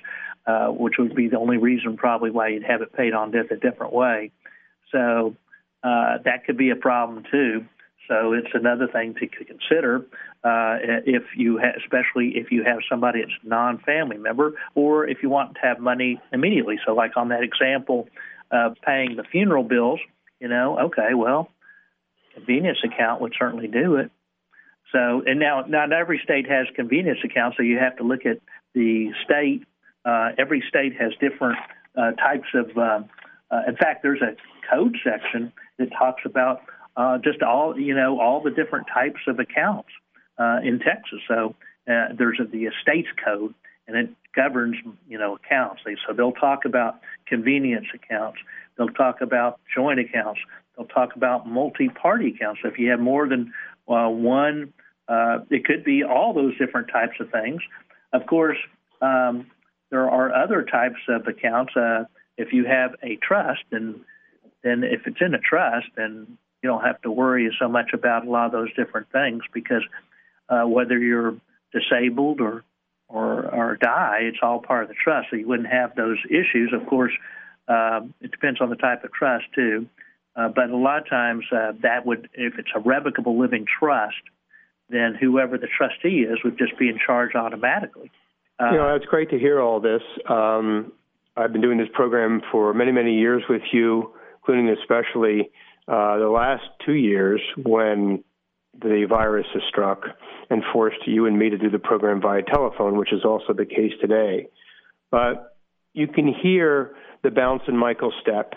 uh, 0.47 0.69
which 0.69 0.95
would 0.99 1.15
be 1.15 1.29
the 1.29 1.39
only 1.39 1.59
reason 1.59 1.97
probably 1.97 2.31
why 2.31 2.49
you'd 2.49 2.65
have 2.65 2.83
it 2.83 2.93
paid 2.93 3.15
on 3.15 3.31
death 3.31 3.51
a 3.51 3.57
different 3.57 3.93
way. 3.93 4.31
So 4.91 5.37
uh, 5.83 6.19
that 6.25 6.45
could 6.47 6.57
be 6.57 6.71
a 6.71 6.77
problem 6.77 7.25
too. 7.31 7.67
So 8.09 8.33
it's 8.33 8.49
another 8.55 8.89
thing 8.89 9.15
to 9.15 9.27
consider 9.27 10.05
uh, 10.45 10.77
if 11.07 11.23
you, 11.37 11.59
ha- 11.59 11.79
especially 11.79 12.33
if 12.37 12.51
you 12.51 12.65
have 12.65 12.79
somebody 12.89 13.21
that's 13.21 13.33
non-family 13.45 14.19
member, 14.19 14.55
or 14.75 15.07
if 15.07 15.23
you 15.23 15.31
want 15.31 15.55
to 15.55 15.61
have 15.63 15.79
money 15.79 16.21
immediately. 16.33 16.79
So, 16.85 16.95
like 16.95 17.17
on 17.17 17.29
that 17.29 17.43
example 17.43 18.09
of 18.51 18.77
paying 18.85 19.17
the 19.17 19.23
funeral 19.23 19.63
bills, 19.63 20.01
you 20.41 20.49
know, 20.49 20.79
okay, 20.87 21.15
well, 21.15 21.49
convenience 22.35 22.79
account 22.85 23.21
would 23.21 23.35
certainly 23.39 23.69
do 23.69 23.97
it. 23.97 24.11
So, 24.93 25.23
and 25.27 25.41
now 25.41 25.65
not 25.67 25.93
every 25.93 26.21
state 26.23 26.49
has 26.49 26.67
convenience 26.77 27.19
accounts, 27.25 27.57
so 27.57 27.63
you 27.63 27.79
have 27.79 27.97
to 27.97 28.05
look 28.05 28.27
at 28.27 28.39
the 28.75 29.11
state. 29.25 29.65
Uh, 30.05 30.31
every 30.39 30.63
state 30.69 30.95
has 31.01 31.13
different 31.21 31.59
uh, 31.97 32.13
types 32.13 32.49
of. 32.55 32.77
Uh, 32.77 33.03
uh, 33.51 33.63
in 33.69 33.77
fact, 33.77 34.03
there's 34.03 34.21
a 34.23 34.37
code 34.71 34.97
section 35.03 35.53
that 35.79 35.89
talks 35.99 36.23
about 36.25 36.63
uh, 36.97 37.19
just 37.19 37.43
all 37.43 37.79
you 37.79 37.95
know 37.95 38.21
all 38.21 38.43
the 38.43 38.51
different 38.51 38.87
types 38.93 39.21
of 39.27 39.39
accounts 39.39 39.89
uh, 40.39 40.59
in 40.63 40.79
Texas. 40.79 41.21
So 41.27 41.55
there's 41.87 42.39
a, 42.41 42.45
the 42.45 42.65
estates 42.65 43.09
code, 43.25 43.55
and 43.89 43.97
it 43.97 44.11
governs 44.35 44.77
you 45.09 45.19
know 45.19 45.37
accounts. 45.37 45.83
So 45.85 46.13
they'll 46.13 46.33
talk 46.33 46.65
about 46.67 47.01
convenience 47.27 47.87
accounts. 47.95 48.39
They'll 48.77 48.89
talk 48.89 49.21
about 49.21 49.61
joint 49.75 50.01
accounts. 50.01 50.41
They'll 50.77 50.87
talk 50.87 51.17
about 51.17 51.47
multi-party 51.47 52.35
accounts. 52.35 52.61
So 52.63 52.69
if 52.69 52.79
you 52.79 52.91
have 52.91 53.01
more 53.01 53.29
than 53.29 53.53
uh, 53.89 54.09
one, 54.09 54.73
uh, 55.09 55.41
it 55.51 55.65
could 55.65 55.85
be 55.85 56.05
all 56.05 56.33
those 56.33 56.57
different 56.59 56.89
types 56.89 57.15
of 57.21 57.31
things. 57.31 57.61
Of 58.13 58.27
course, 58.27 58.59
um, 59.01 59.47
there 59.91 60.09
are 60.09 60.35
other 60.35 60.63
types 60.63 61.01
of 61.09 61.27
accounts. 61.27 61.77
Uh, 61.77 62.05
if 62.37 62.53
you 62.53 62.65
have 62.65 62.95
a 63.03 63.17
trust, 63.17 63.65
and 63.73 64.01
then 64.63 64.85
if 64.85 65.07
it's 65.07 65.21
in 65.21 65.35
a 65.35 65.39
trust, 65.39 65.87
then 65.97 66.39
you 66.63 66.69
don't 66.69 66.85
have 66.85 67.01
to 67.03 67.11
worry 67.11 67.55
so 67.59 67.69
much 67.69 67.91
about 67.93 68.27
a 68.27 68.31
lot 68.31 68.47
of 68.47 68.53
those 68.53 68.73
different 68.75 69.11
things 69.11 69.43
because 69.53 69.83
uh, 70.49 70.63
whether 70.63 70.99
you're 70.99 71.37
disabled 71.73 72.41
or 72.41 72.65
or 73.09 73.45
or 73.55 73.77
die, 73.77 74.21
it's 74.23 74.39
all 74.43 74.61
part 74.61 74.85
of 74.85 74.89
the 74.89 74.95
trust. 74.95 75.29
So 75.31 75.37
you 75.37 75.47
wouldn't 75.47 75.69
have 75.69 75.95
those 75.95 76.19
issues. 76.31 76.73
Of 76.73 76.87
course, 76.87 77.13
uh, 77.69 78.01
it 78.21 78.31
depends 78.31 78.61
on 78.61 78.71
the 78.71 78.77
type 78.77 79.05
of 79.05 79.13
trust 79.13 79.45
too. 79.55 79.87
Uh, 80.35 80.49
but 80.49 80.71
a 80.71 80.77
lot 80.77 81.03
of 81.03 81.09
times 81.09 81.45
uh, 81.53 81.73
that 81.83 82.07
would, 82.07 82.31
if 82.33 82.59
it's 82.59 82.71
a 82.75 82.81
revocable 82.81 83.39
living 83.39 83.67
trust, 83.67 84.23
then 84.93 85.17
whoever 85.19 85.59
the 85.59 85.67
trustee 85.67 86.21
is 86.21 86.39
would 86.45 86.59
just 86.59 86.79
be 86.79 86.89
in 86.89 86.99
charge 87.05 87.35
automatically. 87.35 88.11
Uh, 88.61 88.73
you 88.73 88.77
know, 88.79 88.95
it's 88.95 89.07
great 89.07 89.31
to 89.31 89.39
hear 89.39 89.61
all 89.61 89.81
this. 89.81 90.03
Um, 90.29 90.93
I've 91.37 91.53
been 91.53 91.63
doing 91.63 91.79
this 91.79 91.89
program 91.93 92.43
for 92.51 92.75
many, 92.75 92.93
many 92.93 93.19
years 93.19 93.43
with 93.49 93.63
you, 93.73 94.13
including 94.37 94.69
especially 94.69 95.51
uh, 95.89 96.19
the 96.19 96.29
last 96.29 96.65
two 96.85 96.93
years 96.93 97.41
when 97.57 98.23
the 98.81 99.07
virus 99.09 99.47
has 99.55 99.63
struck 99.69 100.03
and 100.51 100.63
forced 100.73 101.07
you 101.07 101.27
and 101.27 101.39
me 101.39 101.51
to 101.51 101.59
do 101.59 101.71
the 101.71 101.79
program 101.79 102.21
via 102.21 102.43
telephone, 102.43 102.97
which 102.97 103.13
is 103.13 103.25
also 103.25 103.53
the 103.53 103.65
case 103.65 103.93
today. 104.01 104.49
But 105.11 105.57
you 105.93 106.07
can 106.07 106.33
hear 106.33 106.95
the 107.23 107.31
bounce 107.31 107.63
in 107.69 107.77
Michael's 107.77 108.15
step. 108.21 108.55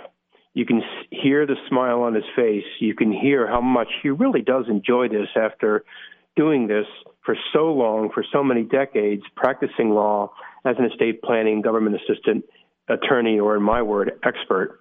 You 0.53 0.65
can 0.65 0.81
hear 1.11 1.45
the 1.45 1.57
smile 1.67 2.01
on 2.01 2.13
his 2.13 2.23
face. 2.35 2.63
You 2.79 2.95
can 2.95 3.11
hear 3.11 3.47
how 3.47 3.61
much 3.61 3.89
he 4.01 4.09
really 4.09 4.41
does 4.41 4.65
enjoy 4.69 5.09
this 5.09 5.27
after 5.35 5.83
doing 6.35 6.67
this 6.67 6.85
for 7.25 7.35
so 7.53 7.71
long, 7.73 8.09
for 8.13 8.23
so 8.31 8.43
many 8.43 8.63
decades, 8.63 9.23
practicing 9.35 9.89
law 9.91 10.31
as 10.65 10.75
an 10.77 10.85
estate 10.85 11.21
planning 11.21 11.61
government 11.61 11.95
assistant 11.95 12.45
attorney, 12.87 13.39
or 13.39 13.55
in 13.55 13.63
my 13.63 13.81
word, 13.81 14.11
expert. 14.23 14.79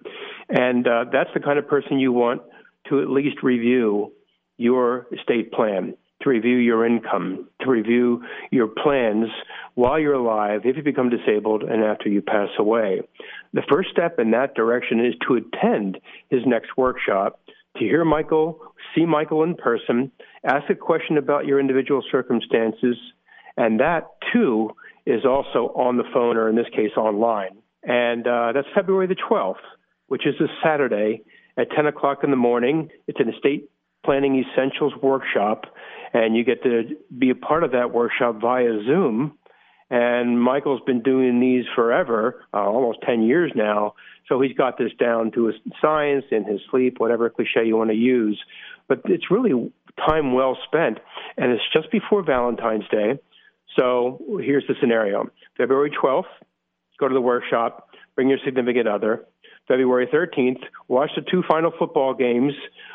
And 0.49 0.87
uh, 0.87 1.05
that's 1.11 1.29
the 1.33 1.39
kind 1.39 1.57
of 1.57 1.67
person 1.67 1.99
you 1.99 2.11
want 2.11 2.41
to 2.89 3.01
at 3.01 3.09
least 3.09 3.41
review 3.41 4.13
your 4.57 5.07
estate 5.11 5.51
plan, 5.51 5.95
to 6.21 6.29
review 6.29 6.57
your 6.57 6.85
income, 6.85 7.49
to 7.61 7.69
review 7.69 8.23
your 8.51 8.67
plans 8.67 9.27
while 9.73 9.99
you're 9.99 10.13
alive, 10.13 10.61
if 10.65 10.77
you 10.77 10.83
become 10.83 11.09
disabled, 11.09 11.63
and 11.63 11.83
after 11.83 12.07
you 12.07 12.21
pass 12.21 12.49
away. 12.59 13.01
The 13.53 13.63
first 13.69 13.89
step 13.91 14.19
in 14.19 14.31
that 14.31 14.55
direction 14.55 15.03
is 15.03 15.13
to 15.27 15.35
attend 15.35 15.97
his 16.29 16.41
next 16.45 16.77
workshop, 16.77 17.39
to 17.77 17.83
hear 17.83 18.05
Michael, 18.05 18.61
see 18.95 19.05
Michael 19.05 19.43
in 19.43 19.55
person, 19.55 20.11
ask 20.43 20.69
a 20.69 20.75
question 20.75 21.17
about 21.17 21.45
your 21.45 21.59
individual 21.59 22.01
circumstances, 22.11 22.95
and 23.57 23.79
that 23.79 24.07
too 24.33 24.71
is 25.05 25.25
also 25.25 25.71
on 25.75 25.97
the 25.97 26.03
phone 26.13 26.37
or 26.37 26.49
in 26.49 26.55
this 26.55 26.67
case 26.75 26.91
online. 26.97 27.57
And 27.83 28.25
uh, 28.27 28.51
that's 28.53 28.67
February 28.73 29.07
the 29.07 29.15
12th, 29.15 29.55
which 30.07 30.25
is 30.25 30.35
a 30.39 30.47
Saturday 30.63 31.21
at 31.57 31.69
10 31.75 31.85
o'clock 31.85 32.23
in 32.23 32.31
the 32.31 32.37
morning. 32.37 32.89
It's 33.07 33.19
an 33.19 33.31
estate 33.33 33.69
planning 34.03 34.43
essentials 34.43 34.93
workshop, 35.01 35.65
and 36.13 36.35
you 36.35 36.43
get 36.43 36.63
to 36.63 36.95
be 37.17 37.29
a 37.29 37.35
part 37.35 37.63
of 37.63 37.71
that 37.71 37.93
workshop 37.93 38.39
via 38.41 38.83
Zoom. 38.85 39.37
And 39.89 40.41
Michael's 40.41 40.81
been 40.85 41.01
doing 41.01 41.39
these 41.39 41.65
forever, 41.75 42.43
uh, 42.53 42.57
almost 42.57 42.99
10 43.05 43.23
years 43.23 43.51
now. 43.55 43.93
So 44.27 44.41
he's 44.41 44.53
got 44.53 44.77
this 44.77 44.91
down 44.99 45.31
to 45.33 45.45
his 45.45 45.55
science 45.79 46.25
in 46.31 46.43
his 46.43 46.59
sleep, 46.71 46.99
whatever 46.99 47.29
cliche 47.29 47.65
you 47.65 47.77
want 47.77 47.91
to 47.91 47.95
use. 47.95 48.41
But 48.87 49.01
it's 49.05 49.29
really 49.29 49.71
time 50.05 50.33
well 50.33 50.57
spent. 50.65 50.99
And 51.37 51.51
it's 51.51 51.63
just 51.71 51.91
before 51.91 52.23
Valentine's 52.23 52.87
Day. 52.89 53.19
So 53.77 54.19
here's 54.41 54.65
the 54.67 54.75
scenario 54.79 55.29
February 55.57 55.91
12th, 55.91 56.23
go 56.99 57.07
to 57.07 57.13
the 57.13 57.21
workshop, 57.21 57.89
bring 58.15 58.29
your 58.29 58.39
significant 58.43 58.87
other. 58.87 59.25
February 59.67 60.07
13th, 60.07 60.61
watch 60.87 61.09
the 61.15 61.23
two 61.23 61.43
final 61.47 61.71
football 61.77 62.13
games 62.13 62.53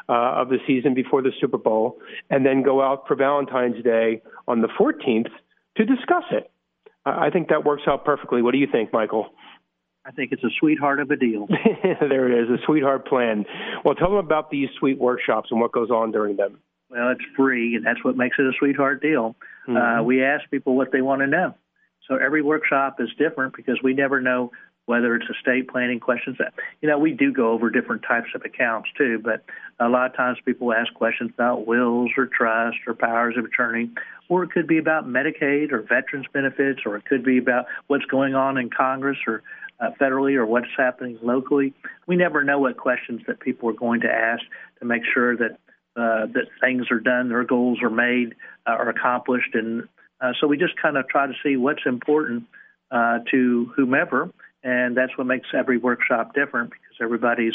uh, 0.09 0.41
of 0.41 0.51
the 0.51 0.59
season 0.69 0.95
before 0.95 1.21
the 1.21 1.33
Super 1.41 1.59
Bowl, 1.59 1.99
and 2.31 2.47
then 2.47 2.63
go 2.63 2.81
out 2.81 3.09
for 3.09 3.17
Valentine's 3.17 3.83
Day 3.83 4.23
on 4.47 4.61
the 4.61 4.69
14th 4.69 5.31
to 5.77 5.85
discuss 5.85 6.23
it. 6.31 6.51
I 7.05 7.31
think 7.31 7.49
that 7.49 7.65
works 7.65 7.83
out 7.87 8.05
perfectly. 8.05 8.43
What 8.43 8.53
do 8.53 8.59
you 8.59 8.69
think, 8.71 8.93
Michael? 8.93 9.31
I 10.05 10.13
think 10.13 10.33
it's 10.33 10.45
a 10.45 10.51
sweetheart 10.59 11.01
of 11.01 11.11
a 11.11 11.17
deal. 11.17 11.47
there 11.83 12.31
it 12.31 12.45
is, 12.45 12.51
a 12.51 12.65
sweetheart 12.65 13.07
plan. 13.07 13.45
Well, 13.85 13.95
tell 13.95 14.09
them 14.09 14.19
about 14.19 14.51
these 14.51 14.69
sweet 14.79 14.99
workshops 14.99 15.49
and 15.51 15.61
what 15.61 15.73
goes 15.73 15.91
on 15.91 16.11
during 16.11 16.37
them. 16.37 16.59
Well, 16.91 17.11
it's 17.11 17.25
free, 17.37 17.77
and 17.77 17.87
that's 17.87 18.03
what 18.03 18.17
makes 18.17 18.37
it 18.39 18.43
a 18.43 18.53
sweetheart 18.59 19.01
deal. 19.01 19.37
Mm-hmm. 19.69 19.77
Uh, 19.77 20.03
we 20.03 20.25
ask 20.25 20.51
people 20.51 20.75
what 20.75 20.91
they 20.91 21.03
want 21.03 21.21
to 21.21 21.27
know. 21.27 21.55
So 22.09 22.17
every 22.17 22.43
workshop 22.43 22.97
is 22.99 23.09
different 23.17 23.55
because 23.55 23.79
we 23.83 23.95
never 23.95 24.21
know 24.21 24.51
whether 24.87 25.15
it's 25.15 25.27
estate 25.31 25.69
planning 25.69 26.01
questions. 26.01 26.37
That 26.39 26.55
you 26.81 26.89
know, 26.89 26.99
we 26.99 27.13
do 27.13 27.33
go 27.33 27.53
over 27.53 27.71
different 27.71 28.03
types 28.03 28.31
of 28.35 28.43
accounts 28.45 28.89
too, 28.99 29.21
but 29.23 29.45
a 29.79 29.89
lot 29.89 30.11
of 30.11 30.17
times 30.17 30.39
people 30.45 30.73
ask 30.73 30.93
questions 30.95 31.31
about 31.33 31.67
wills 31.67 32.11
or 32.17 32.27
trust 32.27 32.79
or 32.89 32.95
powers 32.95 33.37
of 33.39 33.45
attorney, 33.45 33.91
or 34.31 34.45
it 34.45 34.53
could 34.53 34.69
be 34.69 34.79
about 34.79 35.07
Medicaid 35.07 35.73
or 35.73 35.83
veterans 35.83 36.27
benefits, 36.33 36.83
or 36.87 36.97
it 36.97 37.05
could 37.05 37.25
be 37.25 37.37
about 37.37 37.67
what's 37.89 38.05
going 38.05 38.35
on 38.35 38.57
in 38.57 38.71
Congress 38.71 39.19
or 39.27 39.43
uh, 39.81 39.91
federally 40.01 40.37
or 40.37 40.47
what's 40.47 40.69
happening 40.79 41.19
locally. 41.21 41.75
We 42.07 42.17
never 42.17 42.45
know 42.45 42.61
what 42.61 42.77
questions 42.77 43.23
that 43.27 43.41
people 43.41 43.69
are 43.69 43.75
going 43.75 44.03
to 44.03 44.09
ask 44.09 44.43
to 44.79 44.85
make 44.87 45.03
sure 45.13 45.37
that 45.37 45.59
uh, 45.97 46.27
that 46.27 46.47
things 46.61 46.87
are 46.93 47.01
done, 47.01 47.29
their 47.29 47.43
goals 47.43 47.83
are 47.83 47.91
made, 47.91 48.37
uh, 48.67 48.71
are 48.71 48.89
accomplished, 48.89 49.55
and 49.55 49.89
uh, 50.21 50.33
so 50.41 50.47
we 50.47 50.57
just 50.57 50.81
kind 50.81 50.97
of 50.97 51.09
try 51.09 51.27
to 51.27 51.33
see 51.43 51.57
what's 51.57 51.83
important 51.85 52.45
uh, 52.93 53.19
to 53.33 53.73
whomever, 53.75 54.31
and 54.63 54.97
that's 54.97 55.19
what 55.19 55.27
makes 55.27 55.49
every 55.53 55.79
workshop 55.79 56.33
different 56.35 56.71
because 56.71 56.97
everybody's 57.03 57.55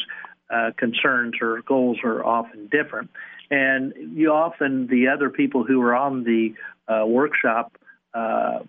uh, 0.53 0.71
concerns 0.77 1.35
or 1.41 1.61
goals 1.61 1.97
are 2.03 2.25
often 2.25 2.67
different. 2.67 3.09
And 3.51 3.93
you 4.13 4.31
often, 4.31 4.88
the 4.88 5.08
other 5.08 5.29
people 5.29 5.63
who 5.63 5.81
are 5.81 5.95
on 5.95 6.23
the 6.23 6.53
uh, 6.88 7.05
workshop 7.05 7.77
uh, 8.13 8.60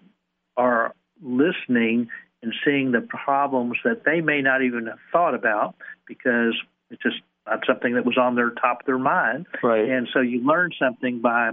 are 0.57 0.95
listening 1.23 2.09
and 2.43 2.53
seeing 2.65 2.93
the 2.93 3.01
problems 3.01 3.79
that 3.85 4.05
they 4.05 4.21
may 4.21 4.43
not 4.43 4.63
even 4.63 4.87
have 4.87 4.99
thought 5.11 5.35
about 5.35 5.75
because 6.07 6.55
it's 6.91 7.03
just 7.03 7.17
not 7.47 7.61
something 7.67 7.95
that 7.95 8.05
was 8.05 8.19
on 8.19 8.35
their 8.35 8.51
top 8.51 8.81
of 8.81 8.87
their 8.87 8.99
mind. 8.99 9.47
Right. 9.63 9.89
And 9.89 10.09
so 10.13 10.21
you 10.21 10.45
learn 10.45 10.71
something 10.81 11.21
by 11.21 11.51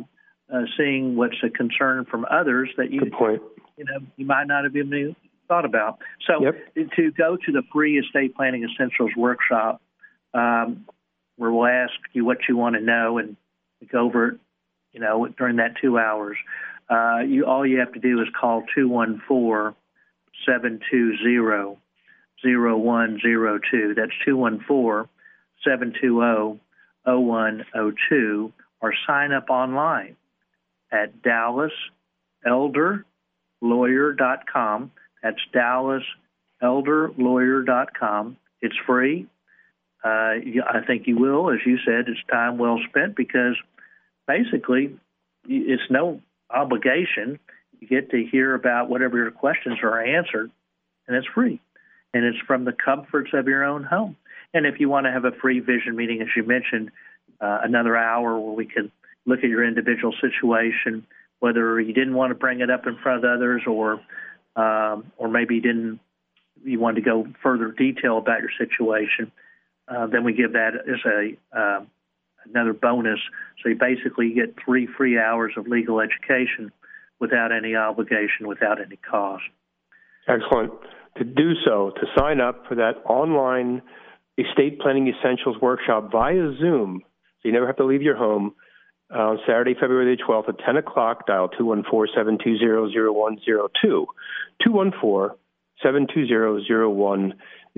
uh, 0.53 0.61
seeing 0.77 1.15
what's 1.15 1.37
a 1.43 1.49
concern 1.49 2.05
from 2.05 2.25
others 2.29 2.69
that 2.77 2.91
you, 2.91 2.99
you 3.77 3.85
know, 3.85 3.99
you 4.17 4.25
might 4.25 4.45
not 4.45 4.65
have 4.65 4.75
even 4.75 5.15
thought 5.47 5.65
about. 5.65 5.99
So 6.27 6.43
yep. 6.43 6.91
to 6.95 7.11
go 7.11 7.37
to 7.37 7.51
the 7.51 7.63
free 7.71 7.99
estate 7.99 8.35
planning 8.35 8.63
essentials 8.63 9.11
workshop, 9.15 9.81
um, 10.33 10.85
where 11.37 11.51
we'll 11.51 11.67
ask 11.67 11.93
you 12.13 12.25
what 12.25 12.39
you 12.47 12.57
want 12.57 12.75
to 12.75 12.81
know 12.81 13.17
and 13.17 13.35
we 13.81 13.87
go 13.87 13.99
over 13.99 14.29
it, 14.29 14.39
you 14.91 14.99
know, 14.99 15.27
during 15.37 15.57
that 15.57 15.75
two 15.81 15.97
hours. 15.97 16.37
Uh, 16.89 17.19
you 17.19 17.45
all 17.45 17.65
you 17.65 17.79
have 17.79 17.93
to 17.93 17.99
do 17.99 18.21
is 18.21 18.27
call 18.39 18.63
two 18.75 18.87
one 18.87 19.21
four 19.27 19.75
seven 20.45 20.79
two 20.91 21.17
zero 21.17 21.77
zero 22.41 22.77
one 22.77 23.19
zero 23.21 23.59
two. 23.71 23.93
That's 23.95 24.11
two 24.25 24.37
one 24.37 24.63
four 24.67 25.09
seven 25.63 25.93
two 25.99 26.19
zero 26.19 26.59
zero 27.05 27.19
one 27.19 27.65
zero 27.73 27.93
two, 28.09 28.53
or 28.81 28.93
sign 29.07 29.31
up 29.31 29.49
online 29.49 30.15
at 30.91 31.13
DallasElderLawyer.com. 32.45 34.91
That's 35.23 35.39
DallasElderLawyer.com. 35.53 38.37
It's 38.61 38.75
free. 38.85 39.27
Uh, 40.03 40.35
I 40.67 40.81
think 40.85 41.07
you 41.07 41.17
will, 41.17 41.49
as 41.49 41.59
you 41.65 41.77
said, 41.85 42.09
it's 42.09 42.19
time 42.29 42.57
well 42.57 42.79
spent 42.89 43.15
because 43.15 43.55
basically 44.27 44.97
it's 45.47 45.89
no 45.89 46.21
obligation. 46.49 47.39
You 47.79 47.87
get 47.87 48.11
to 48.11 48.25
hear 48.25 48.53
about 48.53 48.89
whatever 48.89 49.17
your 49.17 49.31
questions 49.31 49.79
are 49.81 50.01
answered, 50.01 50.51
and 51.07 51.15
it's 51.15 51.27
free. 51.27 51.61
And 52.13 52.25
it's 52.25 52.37
from 52.45 52.65
the 52.65 52.73
comforts 52.73 53.31
of 53.33 53.47
your 53.47 53.63
own 53.63 53.83
home. 53.83 54.17
And 54.53 54.65
if 54.65 54.79
you 54.79 54.89
want 54.89 55.05
to 55.05 55.11
have 55.11 55.25
a 55.25 55.31
free 55.31 55.59
vision 55.59 55.95
meeting, 55.95 56.21
as 56.21 56.27
you 56.35 56.43
mentioned, 56.43 56.91
uh, 57.41 57.59
another 57.63 57.97
hour 57.97 58.37
where 58.37 58.53
we 58.53 58.65
can 58.65 58.91
look 59.25 59.39
at 59.39 59.49
your 59.49 59.65
individual 59.65 60.13
situation, 60.21 61.07
whether 61.39 61.79
you 61.79 61.93
didn't 61.93 62.13
want 62.13 62.31
to 62.31 62.35
bring 62.35 62.61
it 62.61 62.69
up 62.69 62.85
in 62.87 62.97
front 62.97 63.23
of 63.23 63.31
others 63.31 63.63
or 63.67 63.99
um, 64.55 65.11
or 65.17 65.27
maybe 65.29 65.55
you 65.55 65.61
didn't 65.61 65.99
you 66.63 66.79
wanted 66.79 66.95
to 66.95 67.01
go 67.01 67.27
further 67.41 67.71
detail 67.71 68.17
about 68.17 68.41
your 68.41 68.51
situation, 68.57 69.31
uh, 69.87 70.07
then 70.07 70.23
we 70.23 70.33
give 70.33 70.53
that 70.53 70.71
as 70.75 70.99
a 71.05 71.57
uh, 71.57 71.85
another 72.45 72.73
bonus. 72.73 73.19
So 73.61 73.69
you 73.69 73.75
basically 73.75 74.33
get 74.33 74.55
three 74.63 74.87
free 74.97 75.19
hours 75.19 75.53
of 75.57 75.67
legal 75.67 75.99
education 75.99 76.71
without 77.19 77.51
any 77.51 77.75
obligation, 77.75 78.47
without 78.47 78.81
any 78.81 78.97
cost. 78.97 79.43
Excellent. 80.27 80.71
To 81.17 81.23
do 81.23 81.53
so, 81.65 81.91
to 81.95 82.07
sign 82.17 82.41
up 82.41 82.65
for 82.67 82.75
that 82.75 83.03
online 83.05 83.81
estate 84.37 84.79
planning 84.79 85.07
essentials 85.07 85.57
workshop 85.61 86.11
via 86.11 86.53
Zoom, 86.59 87.01
so 87.03 87.47
you 87.47 87.51
never 87.51 87.67
have 87.67 87.77
to 87.77 87.85
leave 87.85 88.01
your 88.01 88.15
home, 88.15 88.55
uh, 89.13 89.17
on 89.17 89.39
Saturday, 89.45 89.75
February 89.79 90.15
the 90.15 90.23
12th 90.23 90.49
at 90.49 90.59
10 90.65 90.77
o'clock. 90.77 91.27
Dial 91.27 91.47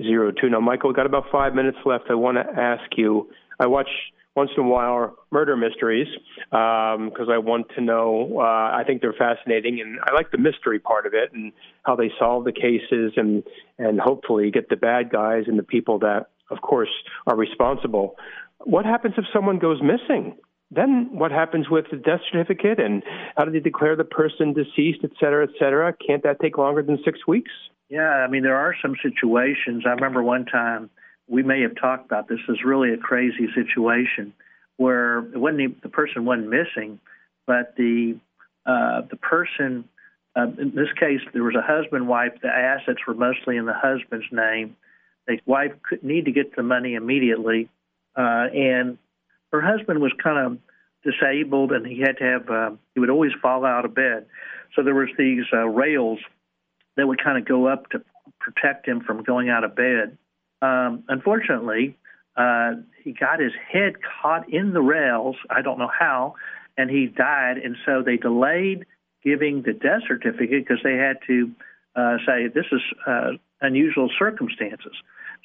214-720-0102. 0.00 0.50
Now, 0.50 0.60
Michael, 0.60 0.90
we've 0.90 0.96
got 0.96 1.06
about 1.06 1.24
five 1.30 1.54
minutes 1.54 1.78
left. 1.84 2.04
I 2.10 2.14
want 2.14 2.36
to 2.36 2.60
ask 2.60 2.84
you, 2.96 3.30
I 3.58 3.66
watch 3.66 3.88
once 4.34 4.50
in 4.56 4.64
a 4.64 4.66
while 4.66 5.16
murder 5.30 5.56
mysteries 5.56 6.08
because 6.50 7.28
um, 7.28 7.30
I 7.30 7.38
want 7.38 7.66
to 7.74 7.80
know. 7.80 8.38
Uh, 8.38 8.42
I 8.42 8.82
think 8.86 9.00
they're 9.00 9.14
fascinating, 9.14 9.80
and 9.80 9.98
I 10.04 10.14
like 10.14 10.30
the 10.30 10.38
mystery 10.38 10.78
part 10.78 11.06
of 11.06 11.14
it 11.14 11.32
and 11.32 11.52
how 11.84 11.96
they 11.96 12.10
solve 12.18 12.44
the 12.44 12.52
cases 12.52 13.14
and 13.16 13.42
and 13.78 13.98
hopefully 13.98 14.50
get 14.50 14.68
the 14.68 14.76
bad 14.76 15.10
guys 15.10 15.44
and 15.46 15.58
the 15.58 15.62
people 15.62 15.98
that, 16.00 16.26
of 16.50 16.60
course, 16.60 16.90
are 17.26 17.36
responsible. 17.36 18.16
What 18.64 18.84
happens 18.84 19.14
if 19.16 19.24
someone 19.32 19.58
goes 19.58 19.80
missing? 19.82 20.36
then 20.70 21.08
what 21.12 21.30
happens 21.30 21.68
with 21.70 21.84
the 21.92 21.96
death 21.96 22.20
certificate 22.30 22.80
and 22.80 23.02
how 23.36 23.44
do 23.44 23.52
they 23.52 23.60
declare 23.60 23.94
the 23.94 24.04
person 24.04 24.52
deceased, 24.52 24.98
et 25.04 25.10
cetera, 25.20 25.44
et 25.44 25.54
cetera? 25.60 25.94
Can't 26.04 26.24
that 26.24 26.40
take 26.40 26.58
longer 26.58 26.82
than 26.82 26.98
six 27.04 27.20
weeks? 27.26 27.52
Yeah, 27.88 28.08
I 28.08 28.28
mean, 28.28 28.42
there 28.42 28.56
are 28.56 28.74
some 28.82 28.96
situations. 29.02 29.84
I 29.86 29.90
remember 29.90 30.22
one 30.22 30.44
time 30.44 30.90
we 31.28 31.42
may 31.42 31.62
have 31.62 31.76
talked 31.76 32.04
about 32.04 32.28
this. 32.28 32.40
Is 32.48 32.64
really 32.64 32.92
a 32.92 32.96
crazy 32.96 33.48
situation 33.54 34.32
where 34.76 35.18
it 35.18 35.38
wasn't 35.38 35.82
the 35.82 35.88
person 35.88 36.24
wasn't 36.24 36.48
missing, 36.48 37.00
but 37.46 37.74
the 37.76 38.18
uh, 38.64 39.02
the 39.08 39.16
person. 39.16 39.88
Uh, 40.34 40.48
in 40.60 40.74
this 40.74 40.92
case, 41.00 41.20
there 41.32 41.44
was 41.44 41.54
a 41.54 41.62
husband 41.62 42.08
wife. 42.08 42.32
The 42.42 42.48
assets 42.48 42.98
were 43.06 43.14
mostly 43.14 43.56
in 43.56 43.64
the 43.64 43.74
husband's 43.74 44.26
name. 44.30 44.76
The 45.26 45.38
wife 45.46 45.72
could 45.82 46.04
need 46.04 46.26
to 46.26 46.32
get 46.32 46.54
the 46.54 46.62
money 46.62 46.94
immediately, 46.94 47.70
uh, 48.16 48.48
and 48.52 48.98
her 49.52 49.62
husband 49.62 50.00
was 50.00 50.12
kind 50.22 50.38
of 50.38 50.58
disabled 51.06 51.72
and 51.72 51.86
he 51.86 52.00
had 52.00 52.18
to 52.18 52.24
have 52.24 52.50
uh, 52.50 52.70
he 52.94 53.00
would 53.00 53.10
always 53.10 53.32
fall 53.40 53.64
out 53.64 53.84
of 53.84 53.94
bed 53.94 54.26
so 54.74 54.82
there 54.82 54.94
was 54.94 55.08
these 55.16 55.44
uh, 55.52 55.64
rails 55.64 56.18
that 56.96 57.06
would 57.06 57.22
kind 57.22 57.38
of 57.38 57.44
go 57.44 57.66
up 57.66 57.88
to 57.90 58.02
protect 58.40 58.86
him 58.86 59.00
from 59.00 59.22
going 59.22 59.48
out 59.48 59.64
of 59.64 59.74
bed 59.74 60.16
um, 60.62 61.04
unfortunately 61.08 61.96
uh, 62.36 62.72
he 63.02 63.12
got 63.12 63.40
his 63.40 63.52
head 63.72 63.94
caught 64.22 64.48
in 64.52 64.72
the 64.72 64.82
rails 64.82 65.36
i 65.50 65.62
don't 65.62 65.78
know 65.78 65.90
how 65.98 66.34
and 66.76 66.90
he 66.90 67.06
died 67.06 67.58
and 67.58 67.76
so 67.84 68.02
they 68.02 68.16
delayed 68.16 68.84
giving 69.24 69.62
the 69.62 69.72
death 69.72 70.02
certificate 70.06 70.66
because 70.66 70.82
they 70.84 70.96
had 70.96 71.18
to 71.26 71.50
uh, 71.96 72.16
say 72.26 72.48
this 72.48 72.66
is 72.72 72.80
uh, 73.06 73.30
unusual 73.60 74.10
circumstances 74.18 74.92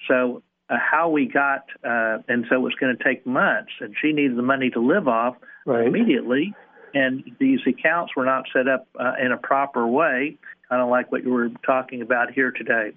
so 0.08 0.44
uh, 0.72 0.78
how 0.80 1.10
we 1.10 1.26
got, 1.26 1.66
uh, 1.84 2.20
and 2.28 2.46
so 2.50 2.56
it 2.56 2.62
was 2.62 2.74
going 2.76 2.96
to 2.96 3.04
take 3.04 3.26
months, 3.26 3.72
and 3.82 3.94
she 4.02 4.14
needed 4.14 4.38
the 4.38 4.42
money 4.42 4.70
to 4.70 4.80
live 4.80 5.08
off 5.08 5.36
right. 5.66 5.86
immediately. 5.86 6.54
And 6.94 7.24
these 7.40 7.60
accounts 7.68 8.16
were 8.16 8.26
not 8.26 8.46
set 8.54 8.68
up 8.68 8.88
uh, 9.00 9.14
in 9.24 9.32
a 9.32 9.38
proper 9.38 9.86
way, 9.86 10.38
kind 10.72 10.82
of 10.82 10.90
like 10.90 11.12
what 11.12 11.24
you 11.24 11.32
were 11.32 11.50
talking 11.66 12.02
about 12.02 12.32
here 12.32 12.52
today. 12.52 12.94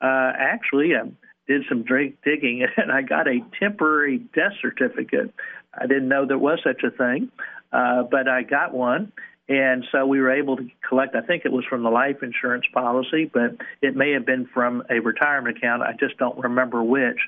Uh, 0.00 0.32
actually, 0.36 0.94
I 0.94 1.08
did 1.48 1.62
some 1.68 1.84
digging, 1.84 2.66
and 2.76 2.92
I 2.92 3.00
got 3.02 3.26
a 3.26 3.40
temporary 3.58 4.18
death 4.18 4.52
certificate. 4.60 5.32
I 5.72 5.86
didn't 5.86 6.08
know 6.08 6.26
there 6.26 6.38
was 6.38 6.60
such 6.62 6.82
a 6.84 6.90
thing, 6.90 7.30
uh, 7.72 8.02
but 8.02 8.28
I 8.28 8.42
got 8.42 8.74
one, 8.74 9.10
and 9.48 9.84
so 9.90 10.06
we 10.06 10.20
were 10.20 10.32
able 10.32 10.58
to 10.58 10.68
collect, 10.86 11.14
I 11.14 11.22
think 11.22 11.44
it 11.46 11.52
was 11.52 11.64
from 11.64 11.82
the 11.82 11.90
life 11.90 12.22
insurance 12.22 12.66
policy, 12.72 13.30
but 13.32 13.56
it 13.80 13.96
may 13.96 14.12
have 14.12 14.26
been 14.26 14.46
from 14.52 14.82
a 14.90 15.00
retirement 15.00 15.56
account. 15.56 15.82
I 15.82 15.92
just 15.98 16.18
don't 16.18 16.38
remember 16.38 16.82
which 16.82 17.18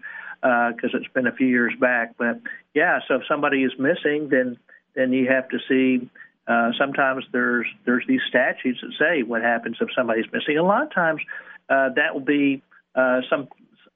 because 0.43 0.95
uh, 0.95 0.99
it's 0.99 1.13
been 1.15 1.27
a 1.27 1.33
few 1.33 1.47
years 1.47 1.73
back. 1.81 2.15
But 2.19 2.41
yeah, 2.75 3.01
so 3.09 3.17
if 3.17 3.23
somebody 3.27 3.65
is 3.65 3.73
missing, 3.79 4.29
then 4.31 4.59
then 4.95 5.13
you 5.13 5.29
have 5.29 5.49
to 5.51 5.59
see. 5.69 6.09
Uh, 6.47 6.71
sometimes 6.79 7.25
there's 7.33 7.67
there's 7.85 8.05
these 8.07 8.21
statutes 8.29 8.81
that 8.81 8.93
say 8.99 9.23
what 9.23 9.43
happens 9.43 9.77
if 9.81 9.89
somebody's 9.97 10.27
missing. 10.33 10.59
A 10.59 10.63
lot 10.63 10.83
of 10.83 10.95
times 10.95 11.21
uh, 11.69 11.91
that 11.97 12.15
will 12.15 12.21
be 12.21 12.63
uh, 12.95 13.21
some 13.29 13.49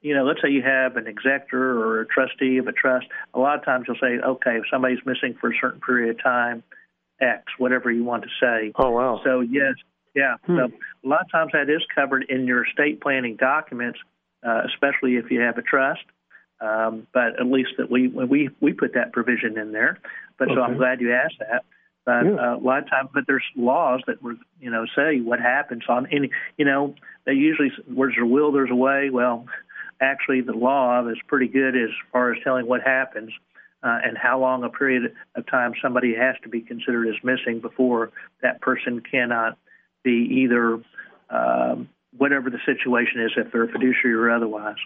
you 0.02 0.14
know, 0.14 0.24
let's 0.24 0.40
say 0.42 0.50
you 0.50 0.62
have 0.62 0.96
an 0.96 1.06
executor 1.06 1.78
or 1.78 2.00
a 2.00 2.06
trustee 2.06 2.56
of 2.56 2.66
a 2.66 2.72
trust. 2.72 3.06
A 3.34 3.38
lot 3.38 3.58
of 3.58 3.64
times 3.64 3.84
you'll 3.86 3.98
say, 4.00 4.18
okay, 4.24 4.56
if 4.56 4.64
somebody's 4.70 5.04
missing 5.04 5.36
for 5.38 5.50
a 5.50 5.54
certain 5.60 5.80
period 5.80 6.16
of 6.16 6.22
time, 6.22 6.62
X, 7.20 7.44
whatever 7.58 7.90
you 7.90 8.02
want 8.02 8.24
to 8.24 8.30
say. 8.40 8.72
Oh 8.76 8.90
wow. 8.90 9.20
So 9.24 9.40
yes, 9.40 9.74
yeah. 10.14 10.36
Hmm. 10.46 10.56
So 10.56 10.64
a 11.04 11.08
lot 11.08 11.20
of 11.20 11.30
times 11.30 11.52
that 11.52 11.68
is 11.68 11.82
covered 11.94 12.24
in 12.28 12.46
your 12.46 12.66
estate 12.66 13.00
planning 13.00 13.36
documents, 13.36 13.98
uh, 14.46 14.62
especially 14.72 15.16
if 15.16 15.30
you 15.30 15.40
have 15.40 15.58
a 15.58 15.62
trust. 15.62 16.04
Um, 16.62 17.06
but 17.12 17.40
at 17.40 17.46
least 17.46 17.70
that 17.78 17.90
we 17.90 18.08
we 18.08 18.48
we 18.60 18.72
put 18.72 18.94
that 18.94 19.12
provision 19.12 19.58
in 19.58 19.72
there. 19.72 19.98
But 20.38 20.48
okay. 20.48 20.56
so 20.56 20.62
I'm 20.62 20.76
glad 20.78 21.00
you 21.00 21.12
asked 21.12 21.38
that. 21.40 21.64
But 22.04 22.24
yeah. 22.24 22.32
uh, 22.32 22.56
a 22.56 22.62
lot 22.62 22.82
of 22.82 22.90
times, 22.90 23.10
but 23.12 23.24
there's 23.26 23.44
laws 23.56 24.00
that 24.06 24.22
were 24.22 24.36
you 24.60 24.70
know 24.70 24.86
say 24.96 25.20
what 25.20 25.40
happens 25.40 25.82
on 25.88 26.06
any 26.12 26.30
you 26.56 26.64
know 26.64 26.94
they 27.26 27.32
usually 27.32 27.70
where's 27.92 28.14
a 28.20 28.26
will 28.26 28.52
there's 28.52 28.70
a 28.70 28.76
way. 28.76 29.10
Well, 29.10 29.46
actually 30.00 30.40
the 30.40 30.52
law 30.52 31.06
is 31.08 31.18
pretty 31.26 31.48
good 31.48 31.76
as 31.76 31.90
far 32.12 32.32
as 32.32 32.42
telling 32.42 32.66
what 32.66 32.82
happens. 32.82 33.32
Uh, 33.82 33.98
and 34.04 34.18
how 34.18 34.38
long 34.38 34.62
a 34.62 34.68
period 34.68 35.14
of 35.36 35.46
time 35.46 35.72
somebody 35.80 36.14
has 36.14 36.36
to 36.42 36.50
be 36.50 36.60
considered 36.60 37.08
as 37.08 37.14
missing 37.24 37.60
before 37.60 38.10
that 38.42 38.60
person 38.60 39.00
cannot 39.00 39.56
be 40.02 40.44
either 40.44 40.82
um, 41.30 41.88
whatever 42.16 42.50
the 42.50 42.58
situation 42.66 43.22
is, 43.22 43.32
if 43.38 43.50
they're 43.52 43.64
a 43.64 43.72
fiduciary 43.72 44.14
or 44.14 44.30
otherwise. 44.30 44.76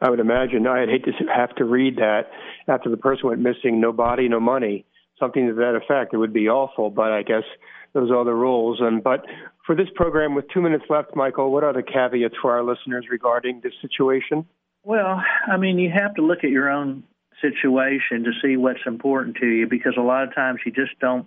I 0.00 0.10
would 0.10 0.20
imagine. 0.20 0.66
I'd 0.66 0.88
hate 0.88 1.04
to 1.04 1.12
have 1.34 1.54
to 1.56 1.64
read 1.64 1.96
that 1.96 2.30
after 2.66 2.90
the 2.90 2.96
person 2.96 3.28
went 3.28 3.40
missing, 3.40 3.80
no 3.80 3.92
body, 3.92 4.28
no 4.28 4.40
money, 4.40 4.84
something 5.22 5.46
to 5.46 5.54
that 5.54 5.76
effect. 5.76 6.12
It 6.12 6.16
would 6.16 6.32
be 6.32 6.48
awful, 6.48 6.90
but 6.90 7.12
I 7.12 7.22
guess 7.22 7.44
those 7.92 8.10
are 8.10 8.24
the 8.24 8.34
rules. 8.34 8.78
And 8.80 9.02
but 9.02 9.24
for 9.64 9.76
this 9.76 9.88
program, 9.94 10.34
with 10.34 10.46
two 10.52 10.60
minutes 10.60 10.84
left, 10.90 11.14
Michael, 11.14 11.52
what 11.52 11.62
are 11.62 11.72
the 11.72 11.82
caveats 11.82 12.34
for 12.42 12.52
our 12.52 12.64
listeners 12.64 13.06
regarding 13.10 13.60
this 13.62 13.74
situation? 13.80 14.44
Well, 14.84 15.22
I 15.46 15.56
mean, 15.58 15.78
you 15.78 15.90
have 15.90 16.14
to 16.16 16.22
look 16.22 16.38
at 16.42 16.50
your 16.50 16.68
own 16.68 17.04
situation 17.40 18.24
to 18.24 18.32
see 18.42 18.56
what's 18.56 18.80
important 18.86 19.36
to 19.36 19.46
you 19.46 19.66
because 19.68 19.94
a 19.96 20.02
lot 20.02 20.24
of 20.24 20.34
times 20.34 20.60
you 20.66 20.72
just 20.72 20.98
don't 21.00 21.26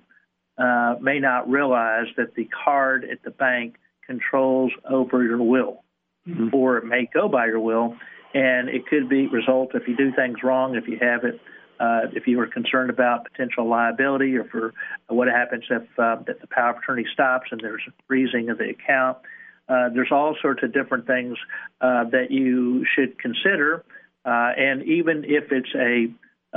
uh, 0.57 0.95
may 1.01 1.19
not 1.19 1.49
realize 1.49 2.07
that 2.17 2.35
the 2.35 2.49
card 2.65 3.05
at 3.09 3.23
the 3.23 3.31
bank 3.31 3.75
controls 4.05 4.71
over 4.89 5.23
your 5.23 5.41
will, 5.41 5.83
mm-hmm. 6.27 6.53
or 6.53 6.77
it 6.77 6.85
may 6.85 7.09
go 7.13 7.27
by 7.27 7.45
your 7.45 7.59
will, 7.59 7.95
and 8.33 8.69
it 8.69 8.87
could 8.87 9.09
be 9.09 9.27
result 9.27 9.71
if 9.73 9.87
you 9.87 9.95
do 9.95 10.11
things 10.13 10.37
wrong, 10.43 10.75
if 10.75 10.87
you 10.87 10.97
have 11.01 11.23
it, 11.23 11.39
uh, 11.79 12.01
if 12.13 12.27
you 12.27 12.39
are 12.39 12.47
concerned 12.47 12.89
about 12.89 13.29
potential 13.29 13.67
liability, 13.67 14.35
or 14.35 14.45
for 14.45 14.73
what 15.07 15.27
happens 15.27 15.63
if 15.69 15.83
uh, 15.97 16.17
the 16.25 16.47
power 16.49 16.71
of 16.71 16.77
attorney 16.77 17.05
stops 17.13 17.47
and 17.51 17.61
there's 17.61 17.81
a 17.87 17.91
freezing 18.07 18.49
of 18.49 18.57
the 18.57 18.69
account. 18.69 19.17
Uh, 19.67 19.89
there's 19.89 20.11
all 20.11 20.35
sorts 20.41 20.61
of 20.63 20.73
different 20.73 21.07
things 21.07 21.37
uh, 21.81 22.03
that 22.05 22.29
you 22.29 22.85
should 22.95 23.17
consider, 23.19 23.83
uh, 24.23 24.51
and 24.57 24.83
even 24.83 25.23
if 25.25 25.51
it's 25.51 25.73
a, 25.75 26.07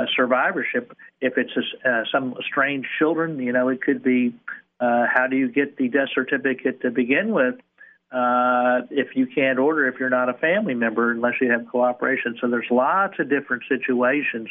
a 0.01 0.07
survivorship, 0.15 0.95
if 1.21 1.39
it's 1.39 1.53
a, 1.57 1.89
uh, 1.89 2.05
some 2.13 2.35
strange 2.47 2.87
children, 2.99 3.39
you 3.39 3.53
know, 3.53 3.69
it 3.69 3.81
could 3.81 4.03
be 4.03 4.35
how 4.81 5.27
do 5.29 5.37
you 5.37 5.51
get 5.51 5.77
the 5.77 5.89
death 5.89 6.09
certificate 6.15 6.81
to 6.83 6.91
begin 6.91 7.33
with 7.33 7.57
uh, 8.11 8.81
if 8.91 9.15
you 9.15 9.27
can't 9.27 9.59
order 9.59 9.87
if 9.87 10.01
you're 10.01 10.09
not 10.09 10.31
a 10.31 10.35
family 10.35 10.75
member 10.75 11.11
unless 11.11 11.35
you 11.41 11.51
have 11.51 11.67
cooperation? 11.69 12.37
So 12.41 12.49
there's 12.49 12.71
lots 12.71 13.19
of 13.19 13.29
different 13.29 13.65
situations, 13.69 14.49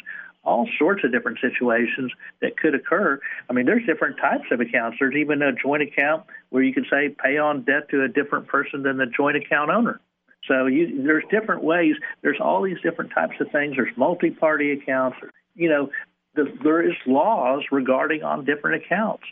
all 0.48 0.68
sorts 0.78 1.04
of 1.04 1.12
different 1.12 1.38
situations 1.40 2.10
that 2.40 2.56
could 2.56 2.74
occur. 2.74 3.20
I 3.48 3.52
mean, 3.52 3.66
there's 3.66 3.84
different 3.86 4.16
types 4.16 4.46
of 4.50 4.60
accounts. 4.60 4.96
There's 4.98 5.14
even 5.14 5.42
a 5.42 5.52
joint 5.52 5.82
account 5.82 6.24
where 6.48 6.62
you 6.62 6.72
can 6.72 6.86
say 6.90 7.14
pay 7.22 7.38
on 7.38 7.62
debt 7.62 7.88
to 7.90 8.02
a 8.02 8.08
different 8.08 8.48
person 8.48 8.82
than 8.82 8.96
the 8.96 9.06
joint 9.06 9.36
account 9.36 9.70
owner. 9.70 10.00
So 10.46 10.66
you, 10.66 11.02
there's 11.02 11.24
different 11.30 11.62
ways. 11.62 11.94
There's 12.22 12.40
all 12.40 12.62
these 12.62 12.80
different 12.82 13.12
types 13.12 13.34
of 13.40 13.50
things. 13.50 13.76
There's 13.76 13.94
multi-party 13.96 14.72
accounts. 14.72 15.18
You 15.54 15.68
know, 15.68 15.90
the, 16.34 16.44
there 16.64 16.82
is 16.82 16.96
laws 17.06 17.62
regarding 17.70 18.22
on 18.22 18.44
different 18.44 18.82
accounts. 18.84 19.24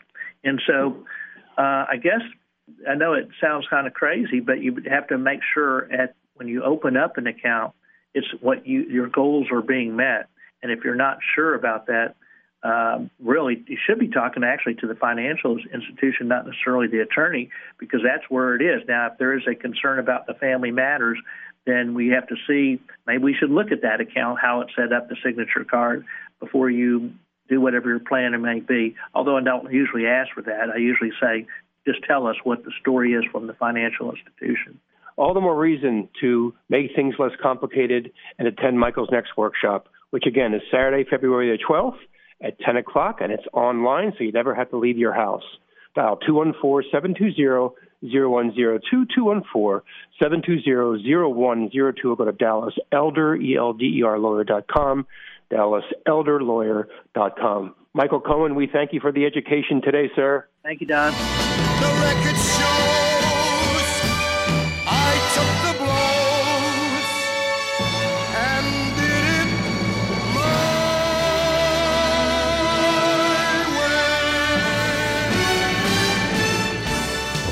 And 0.44 0.60
so 0.66 1.04
uh, 1.56 1.86
I 1.88 1.96
guess 2.02 2.20
I 2.88 2.94
know 2.94 3.14
it 3.14 3.28
sounds 3.40 3.66
kind 3.70 3.86
of 3.86 3.94
crazy, 3.94 4.40
but 4.40 4.60
you 4.60 4.76
have 4.90 5.06
to 5.08 5.18
make 5.18 5.40
sure 5.54 5.90
at 5.92 6.14
when 6.34 6.48
you 6.48 6.62
open 6.62 6.96
up 6.96 7.16
an 7.16 7.26
account, 7.26 7.72
it's 8.14 8.26
what 8.40 8.66
you 8.66 8.82
your 8.82 9.08
goals 9.08 9.46
are 9.50 9.62
being 9.62 9.96
met. 9.96 10.28
And 10.66 10.76
if 10.76 10.84
you're 10.84 10.96
not 10.96 11.18
sure 11.36 11.54
about 11.54 11.86
that, 11.86 12.16
um, 12.64 13.08
really 13.22 13.62
you 13.68 13.78
should 13.86 14.00
be 14.00 14.08
talking 14.08 14.42
actually 14.42 14.74
to 14.76 14.88
the 14.88 14.96
financial 14.96 15.56
institution, 15.72 16.26
not 16.26 16.44
necessarily 16.44 16.88
the 16.88 16.98
attorney, 16.98 17.50
because 17.78 18.00
that's 18.02 18.28
where 18.28 18.56
it 18.56 18.62
is. 18.62 18.82
Now, 18.88 19.06
if 19.12 19.18
there 19.18 19.38
is 19.38 19.44
a 19.46 19.54
concern 19.54 20.00
about 20.00 20.26
the 20.26 20.34
family 20.34 20.72
matters, 20.72 21.18
then 21.66 21.94
we 21.94 22.08
have 22.08 22.26
to 22.26 22.34
see 22.48 22.80
maybe 23.06 23.22
we 23.22 23.34
should 23.38 23.50
look 23.50 23.70
at 23.70 23.82
that 23.82 24.00
account, 24.00 24.40
how 24.42 24.62
it's 24.62 24.72
set 24.74 24.92
up, 24.92 25.08
the 25.08 25.14
signature 25.24 25.64
card, 25.64 26.04
before 26.40 26.68
you 26.68 27.12
do 27.48 27.60
whatever 27.60 27.88
your 27.88 28.00
plan 28.00 28.40
may 28.42 28.58
be. 28.58 28.96
Although 29.14 29.36
I 29.36 29.42
don't 29.42 29.72
usually 29.72 30.06
ask 30.06 30.32
for 30.34 30.42
that, 30.42 30.70
I 30.74 30.78
usually 30.78 31.12
say, 31.20 31.46
just 31.86 32.02
tell 32.02 32.26
us 32.26 32.34
what 32.42 32.64
the 32.64 32.72
story 32.80 33.12
is 33.12 33.24
from 33.30 33.46
the 33.46 33.52
financial 33.52 34.10
institution. 34.10 34.80
All 35.16 35.32
the 35.32 35.40
more 35.40 35.56
reason 35.56 36.08
to 36.20 36.52
make 36.68 36.96
things 36.96 37.14
less 37.20 37.30
complicated 37.40 38.10
and 38.40 38.48
attend 38.48 38.80
Michael's 38.80 39.10
next 39.12 39.36
workshop, 39.36 39.88
which 40.16 40.24
again 40.26 40.54
is 40.54 40.62
Saturday, 40.70 41.04
February 41.10 41.54
the 41.54 41.62
12th 41.62 41.98
at 42.42 42.58
10 42.60 42.78
o'clock, 42.78 43.18
and 43.20 43.30
it's 43.30 43.42
online, 43.52 44.14
so 44.16 44.24
you 44.24 44.32
never 44.32 44.54
have 44.54 44.70
to 44.70 44.78
leave 44.78 44.96
your 44.96 45.12
house. 45.12 45.42
Dial 45.94 46.16
214 46.16 46.88
720 46.90 47.74
0102 48.00 49.04
214 49.14 49.82
720 50.18 51.04
0102 51.04 52.10
or 52.10 52.16
go 52.16 52.24
to 52.24 52.32
Dallas 52.32 52.72
Elder, 52.90 53.36
E 53.36 53.58
L 53.58 53.74
D 53.74 53.98
E 53.98 54.02
R 54.02 54.18
lawyer.com 54.18 55.06
dallaselderlawyer.com. 55.52 57.74
Michael 57.92 58.20
Cohen, 58.20 58.54
we 58.54 58.66
thank 58.72 58.94
you 58.94 59.00
for 59.00 59.12
the 59.12 59.26
education 59.26 59.82
today, 59.82 60.08
sir. 60.16 60.46
Thank 60.62 60.80
you, 60.80 60.86
Don. 60.86 61.12